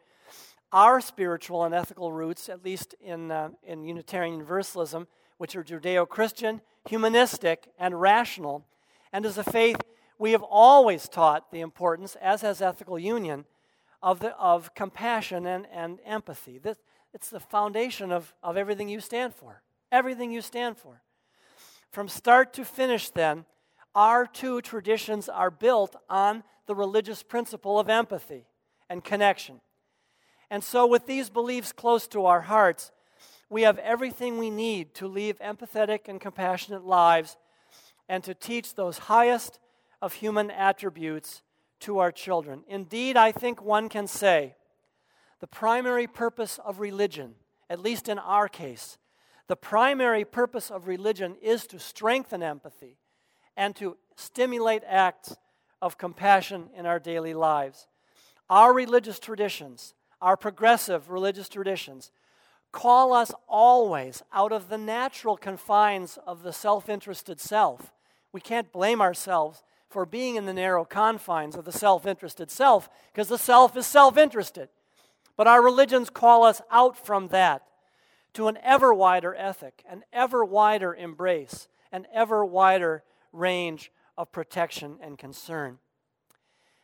Our 0.71 0.99
spiritual 1.01 1.63
and 1.63 1.75
ethical 1.75 2.11
roots, 2.11 2.49
at 2.49 2.65
least 2.65 2.95
in, 2.99 3.29
uh, 3.29 3.49
in 3.63 3.83
Unitarian 3.83 4.33
Universalism, 4.33 5.07
which 5.37 5.55
are 5.55 5.63
Judeo 5.63 6.07
Christian, 6.07 6.61
humanistic, 6.89 7.69
and 7.77 8.01
rational. 8.01 8.65
And 9.11 9.25
as 9.25 9.37
a 9.37 9.43
faith, 9.43 9.77
we 10.17 10.31
have 10.31 10.43
always 10.43 11.07
taught 11.07 11.51
the 11.51 11.61
importance, 11.61 12.15
as 12.21 12.41
has 12.41 12.61
Ethical 12.61 12.97
Union, 12.97 13.45
of, 14.01 14.19
the, 14.19 14.35
of 14.37 14.73
compassion 14.73 15.45
and, 15.45 15.67
and 15.71 15.99
empathy. 16.05 16.57
This, 16.57 16.77
it's 17.13 17.29
the 17.29 17.39
foundation 17.39 18.11
of, 18.11 18.33
of 18.41 18.57
everything 18.57 18.89
you 18.89 18.99
stand 18.99 19.35
for. 19.35 19.61
Everything 19.91 20.31
you 20.31 20.41
stand 20.41 20.77
for. 20.77 21.01
From 21.91 22.07
start 22.07 22.53
to 22.53 22.65
finish, 22.65 23.09
then, 23.09 23.45
our 23.95 24.25
two 24.25 24.61
traditions 24.61 25.29
are 25.29 25.51
built 25.51 25.95
on 26.09 26.43
the 26.65 26.75
religious 26.75 27.23
principle 27.23 27.79
of 27.79 27.89
empathy 27.89 28.47
and 28.89 29.03
connection. 29.03 29.61
And 30.49 30.63
so, 30.63 30.85
with 30.85 31.07
these 31.07 31.29
beliefs 31.29 31.71
close 31.71 32.07
to 32.09 32.25
our 32.25 32.41
hearts, 32.41 32.91
we 33.49 33.63
have 33.63 33.77
everything 33.79 34.37
we 34.37 34.49
need 34.49 34.93
to 34.95 35.07
live 35.07 35.39
empathetic 35.39 36.07
and 36.07 36.19
compassionate 36.19 36.83
lives 36.83 37.37
and 38.09 38.23
to 38.23 38.33
teach 38.33 38.75
those 38.75 38.97
highest 38.97 39.59
of 40.01 40.13
human 40.13 40.51
attributes 40.51 41.41
to 41.81 41.99
our 41.99 42.11
children. 42.11 42.63
Indeed, 42.67 43.17
I 43.17 43.31
think 43.31 43.61
one 43.61 43.89
can 43.89 44.07
say 44.07 44.55
the 45.39 45.47
primary 45.47 46.07
purpose 46.07 46.59
of 46.63 46.79
religion, 46.79 47.35
at 47.69 47.79
least 47.79 48.07
in 48.07 48.17
our 48.17 48.47
case, 48.47 48.97
the 49.47 49.55
primary 49.55 50.23
purpose 50.23 50.71
of 50.71 50.87
religion 50.87 51.35
is 51.41 51.67
to 51.67 51.79
strengthen 51.79 52.41
empathy 52.41 52.97
and 53.55 53.75
to 53.75 53.97
stimulate 54.15 54.83
acts 54.87 55.35
of 55.81 55.97
compassion 55.97 56.69
in 56.77 56.85
our 56.85 56.99
daily 56.99 57.33
lives. 57.33 57.87
Our 58.49 58.73
religious 58.73 59.19
traditions, 59.19 59.93
our 60.21 60.37
progressive 60.37 61.09
religious 61.09 61.49
traditions, 61.49 62.11
call 62.71 63.13
us 63.13 63.31
always 63.47 64.23
out 64.33 64.51
of 64.51 64.69
the 64.69 64.77
natural 64.77 65.37
confines 65.37 66.17
of 66.25 66.43
the 66.43 66.53
self 66.53 66.89
interested 66.89 67.39
self. 67.39 67.91
We 68.31 68.41
can't 68.41 68.71
blame 68.71 69.01
ourselves 69.01 69.63
for 69.89 70.05
being 70.05 70.35
in 70.35 70.45
the 70.45 70.53
narrow 70.53 70.85
confines 70.85 71.55
of 71.55 71.65
the 71.65 71.71
self 71.71 72.05
interested 72.05 72.49
self 72.49 72.89
because 73.11 73.27
the 73.27 73.37
self 73.37 73.77
is 73.77 73.85
self 73.85 74.17
interested. 74.17 74.69
But 75.37 75.47
our 75.47 75.61
religions 75.61 76.09
call 76.09 76.43
us 76.43 76.61
out 76.71 76.97
from 76.97 77.29
that 77.29 77.63
to 78.33 78.47
an 78.47 78.57
ever 78.63 78.93
wider 78.93 79.35
ethic, 79.35 79.83
an 79.89 80.03
ever 80.11 80.43
wider 80.43 80.93
embrace, 80.93 81.67
an 81.91 82.07
ever 82.13 82.43
wider 82.43 83.03
range 83.33 83.91
of 84.17 84.31
protection 84.31 84.97
and 85.01 85.17
concern. 85.17 85.79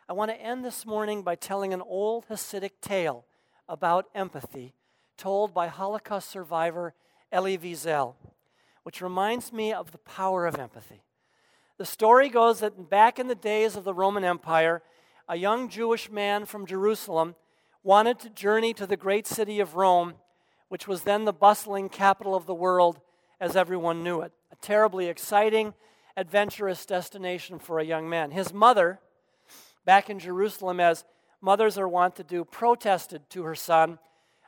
I 0.10 0.14
want 0.14 0.32
to 0.32 0.42
end 0.42 0.66
this 0.66 0.86
morning 0.86 1.22
by 1.22 1.36
telling 1.36 1.74
an 1.74 1.82
old 1.82 2.28
Hasidic 2.28 2.82
tale 2.82 3.26
about 3.68 4.08
empathy 4.16 4.74
told 5.18 5.54
by 5.54 5.68
Holocaust 5.68 6.30
survivor 6.30 6.96
Elie 7.32 7.58
Wiesel, 7.58 8.16
which 8.84 9.02
reminds 9.02 9.54
me 9.54 9.72
of 9.72 9.92
the 9.92 9.98
power 10.00 10.48
of 10.48 10.56
empathy. 10.56 11.04
The 11.78 11.86
story 11.86 12.30
goes 12.30 12.60
that 12.62 12.90
back 12.90 13.20
in 13.20 13.28
the 13.28 13.36
days 13.36 13.76
of 13.76 13.84
the 13.84 13.94
Roman 13.94 14.24
Empire, 14.24 14.82
a 15.28 15.36
young 15.36 15.70
Jewish 15.70 16.10
man 16.10 16.46
from 16.46 16.66
Jerusalem 16.66 17.36
wanted 17.84 18.20
to 18.20 18.30
journey 18.30 18.74
to 18.74 18.88
the 18.88 18.98
great 18.98 19.28
city 19.28 19.60
of 19.60 19.76
Rome, 19.76 20.16
which 20.70 20.88
was 20.88 21.04
then 21.04 21.26
the 21.26 21.34
bustling 21.34 21.88
capital 21.88 22.34
of 22.34 22.48
the 22.48 22.54
world 22.56 23.00
as 23.40 23.56
everyone 23.56 24.04
knew 24.04 24.22
it. 24.22 24.32
A 24.52 24.56
terribly 24.56 25.08
exciting, 25.08 25.74
adventurous 26.20 26.86
destination 26.86 27.60
for 27.60 27.80
a 27.80 27.86
young 27.86 28.10
man. 28.10 28.32
His 28.32 28.54
mother, 28.54 29.00
back 29.86 30.10
in 30.10 30.20
Jerusalem, 30.20 30.82
as 30.82 31.06
mothers 31.40 31.78
are 31.78 31.88
wont 31.88 32.18
to 32.18 32.24
do, 32.24 32.44
protested 32.44 33.30
to 33.30 33.44
her 33.44 33.56
son 33.56 34.00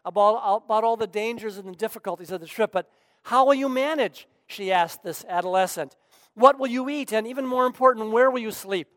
about, 0.03 0.63
about 0.65 0.83
all 0.83 0.97
the 0.97 1.07
dangers 1.07 1.57
and 1.57 1.69
the 1.69 1.75
difficulties 1.75 2.29
of 2.29 2.41
the 2.41 2.47
trip. 2.47 2.73
But 2.73 2.91
how 3.23 3.45
will 3.45 3.53
you 3.53 3.69
manage? 3.69 4.27
She 4.47 4.69
asked 4.69 5.01
this 5.01 5.23
adolescent. 5.29 5.95
What 6.33 6.59
will 6.59 6.67
you 6.67 6.89
eat? 6.89 7.13
And 7.13 7.25
even 7.25 7.45
more 7.45 7.65
important, 7.65 8.11
where 8.11 8.29
will 8.29 8.39
you 8.39 8.51
sleep? 8.51 8.89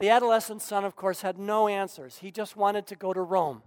The 0.00 0.08
adolescent 0.08 0.62
son, 0.62 0.84
of 0.84 0.96
course, 0.96 1.20
had 1.20 1.38
no 1.38 1.68
answers. 1.68 2.18
He 2.18 2.32
just 2.32 2.56
wanted 2.56 2.86
to 2.88 2.96
go 2.96 3.12
to 3.12 3.20
Rome. 3.20 3.62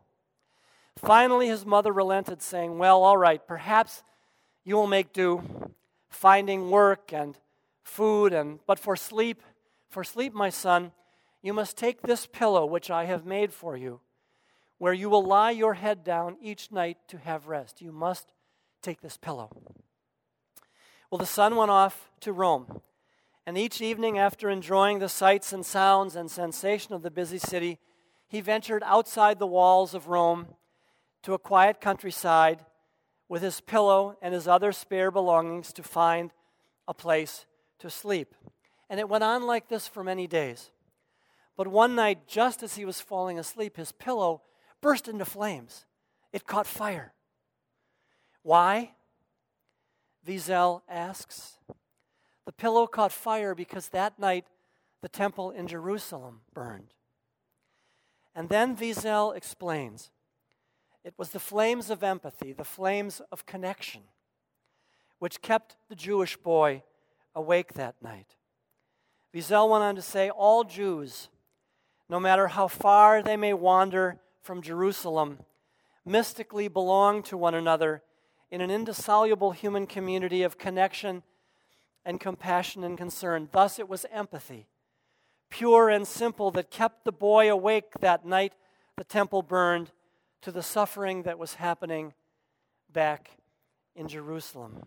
Finally, 0.98 1.48
his 1.48 1.66
mother 1.66 1.94
relented, 1.94 2.42
saying, 2.42 2.78
Well, 2.78 3.04
all 3.04 3.18
right, 3.18 3.46
perhaps 3.48 4.04
you 4.66 4.76
will 4.76 4.88
make 4.88 5.14
do, 5.14 5.72
finding 6.10 6.70
work 6.70 7.14
and 7.14 7.38
food, 7.84 8.34
and 8.34 8.60
but 8.66 8.80
for 8.80 8.96
sleep, 8.96 9.44
for 9.90 10.04
sleep, 10.04 10.34
my 10.34 10.50
son, 10.50 10.92
you 11.42 11.54
must 11.54 11.78
take 11.78 12.02
this 12.02 12.26
pillow 12.26 12.66
which 12.66 12.90
I 12.90 13.06
have 13.06 13.26
made 13.26 13.54
for 13.54 13.78
you 13.78 14.00
where 14.84 14.92
you 14.92 15.10
will 15.10 15.24
lie 15.24 15.50
your 15.50 15.76
head 15.76 16.04
down 16.04 16.36
each 16.42 16.70
night 16.70 16.98
to 17.08 17.18
have 17.18 17.48
rest. 17.48 17.82
You 17.82 17.94
must 17.94 18.34
take 18.82 19.00
this 19.00 19.16
pillow. 19.16 19.50
Well, 21.10 21.20
the 21.20 21.26
son 21.26 21.56
went 21.56 21.72
off 21.72 22.12
to 22.20 22.34
Rome, 22.34 22.82
and 23.46 23.58
each 23.58 23.80
evening, 23.80 24.18
after 24.18 24.50
enjoying 24.50 25.00
the 25.00 25.08
sights 25.08 25.54
and 25.54 25.66
sounds 25.66 26.18
and 26.18 26.30
sensation 26.30 26.94
of 26.94 27.02
the 27.02 27.10
busy 27.10 27.38
city, 27.38 27.80
he 28.28 28.42
ventured 28.42 28.84
outside 28.86 29.40
the 29.40 29.48
walls 29.48 29.94
of 29.94 30.10
Rome 30.10 30.48
to 31.22 31.34
a 31.34 31.40
quiet 31.40 31.80
countryside 31.80 32.66
with 33.30 33.42
his 33.42 33.62
pillow 33.62 34.18
and 34.22 34.34
his 34.34 34.50
other 34.50 34.74
spare 34.74 35.12
belongings 35.12 35.72
to 35.72 35.82
find 35.82 36.32
a 36.90 36.94
place 36.94 37.46
to 37.84 37.90
sleep. 37.90 38.34
And 38.90 39.00
it 39.00 39.10
went 39.10 39.24
on 39.24 39.46
like 39.46 39.68
this 39.68 39.88
for 39.88 40.04
many 40.04 40.26
days. 40.26 40.72
But 41.56 41.68
one 41.68 41.96
night, 41.96 42.28
just 42.28 42.64
as 42.64 42.76
he 42.76 42.86
was 42.86 43.00
falling 43.00 43.38
asleep, 43.38 43.78
his 43.78 43.92
pillow 43.92 44.42
burst 44.82 45.08
into 45.08 45.26
flames. 45.26 45.86
It 46.32 46.48
caught 46.48 46.66
fire. 46.66 47.14
Why? 48.42 48.92
Wiesel 50.26 50.82
asks. 50.90 51.58
The 52.46 52.54
pillow 52.54 52.88
caught 52.88 53.12
fire 53.12 53.54
because 53.54 53.90
that 53.90 54.18
night 54.18 54.46
the 55.02 55.10
temple 55.10 55.52
in 55.52 55.68
Jerusalem 55.68 56.42
burned. 56.54 56.94
And 58.34 58.50
then 58.50 58.76
Wiesel 58.76 59.36
explains 59.36 60.12
it 61.04 61.14
was 61.18 61.32
the 61.32 61.40
flames 61.40 61.90
of 61.90 62.02
empathy, 62.02 62.54
the 62.54 62.64
flames 62.64 63.22
of 63.32 63.46
connection, 63.46 64.04
which 65.20 65.42
kept 65.42 65.76
the 65.90 65.96
Jewish 65.96 66.38
boy 66.38 66.84
awake 67.36 67.74
that 67.74 67.96
night. 68.02 68.36
Wiesel 69.34 69.70
went 69.70 69.84
on 69.84 69.96
to 69.96 70.02
say 70.02 70.30
all 70.30 70.64
Jews, 70.64 71.30
no 72.10 72.20
matter 72.20 72.48
how 72.50 72.68
far 72.68 73.24
they 73.24 73.38
may 73.38 73.54
wander 73.54 74.20
from 74.42 74.62
Jerusalem 74.62 75.40
mystically 76.06 76.68
belong 76.68 77.24
to 77.24 77.38
one 77.38 77.56
another 77.56 78.04
in 78.52 78.62
an 78.62 78.70
indissoluble 78.70 79.52
human 79.52 79.88
community 79.88 80.44
of 80.44 80.58
connection 80.58 81.24
and 82.06 82.20
compassion 82.20 82.84
and 82.84 82.98
concern. 82.98 83.50
Thus, 83.52 83.80
it 83.80 83.88
was 83.88 84.06
empathy, 84.12 84.68
pure 85.50 85.90
and 85.90 86.08
simple, 86.08 86.52
that 86.52 86.70
kept 86.70 87.06
the 87.06 87.12
boy 87.12 87.52
awake 87.52 88.00
that 88.02 88.26
night 88.26 88.54
the 88.98 89.04
temple 89.04 89.42
burned 89.42 89.92
to 90.42 90.52
the 90.52 90.62
suffering 90.62 91.24
that 91.24 91.40
was 91.40 91.56
happening 91.56 92.14
back 92.92 93.32
in 93.96 94.08
Jerusalem. 94.08 94.84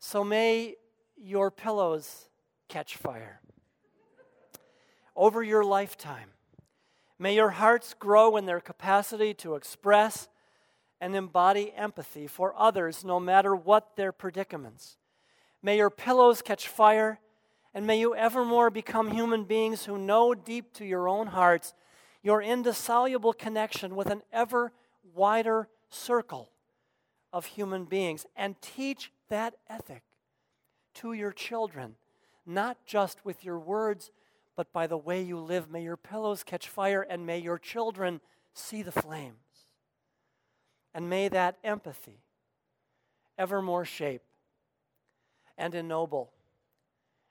So 0.00 0.24
may 0.24 0.74
your 1.16 1.50
pillows 1.50 2.28
catch 2.68 2.96
fire 2.96 3.40
over 5.14 5.42
your 5.42 5.62
lifetime. 5.62 6.30
May 7.18 7.34
your 7.34 7.50
hearts 7.50 7.94
grow 7.94 8.36
in 8.36 8.46
their 8.46 8.60
capacity 8.60 9.34
to 9.34 9.54
express 9.54 10.28
and 11.00 11.14
embody 11.14 11.72
empathy 11.76 12.26
for 12.26 12.54
others, 12.56 13.04
no 13.04 13.20
matter 13.20 13.54
what 13.54 13.96
their 13.96 14.10
predicaments. 14.10 14.96
May 15.62 15.76
your 15.76 15.90
pillows 15.90 16.42
catch 16.42 16.66
fire, 16.66 17.20
and 17.74 17.86
may 17.86 18.00
you 18.00 18.14
evermore 18.14 18.70
become 18.70 19.10
human 19.10 19.44
beings 19.44 19.84
who 19.84 19.98
know 19.98 20.34
deep 20.34 20.72
to 20.74 20.84
your 20.84 21.08
own 21.08 21.28
hearts 21.28 21.74
your 22.22 22.42
indissoluble 22.42 23.32
connection 23.32 23.96
with 23.96 24.08
an 24.08 24.22
ever 24.32 24.72
wider 25.14 25.68
circle 25.88 26.50
of 27.32 27.46
human 27.46 27.84
beings 27.84 28.26
and 28.36 28.60
teach 28.60 29.12
that 29.30 29.54
ethic 29.68 30.02
to 30.94 31.12
your 31.12 31.32
children, 31.32 31.96
not 32.46 32.84
just 32.84 33.24
with 33.24 33.44
your 33.44 33.58
words, 33.58 34.10
but 34.56 34.72
by 34.72 34.86
the 34.86 34.98
way 34.98 35.22
you 35.22 35.38
live. 35.38 35.70
May 35.70 35.82
your 35.82 35.96
pillows 35.96 36.44
catch 36.44 36.68
fire 36.68 37.02
and 37.08 37.24
may 37.24 37.38
your 37.38 37.58
children 37.58 38.20
see 38.52 38.82
the 38.82 38.92
flames. 38.92 39.36
And 40.92 41.08
may 41.08 41.28
that 41.28 41.56
empathy 41.64 42.20
ever 43.38 43.62
more 43.62 43.84
shape 43.84 44.22
and 45.56 45.74
ennoble 45.74 46.32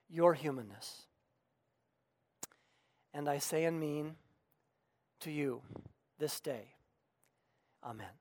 your 0.09 0.33
humanness. 0.33 1.03
And 3.13 3.29
I 3.29 3.37
say 3.37 3.65
and 3.65 3.79
mean 3.79 4.15
to 5.21 5.31
you 5.31 5.61
this 6.17 6.39
day, 6.39 6.73
Amen. 7.83 8.18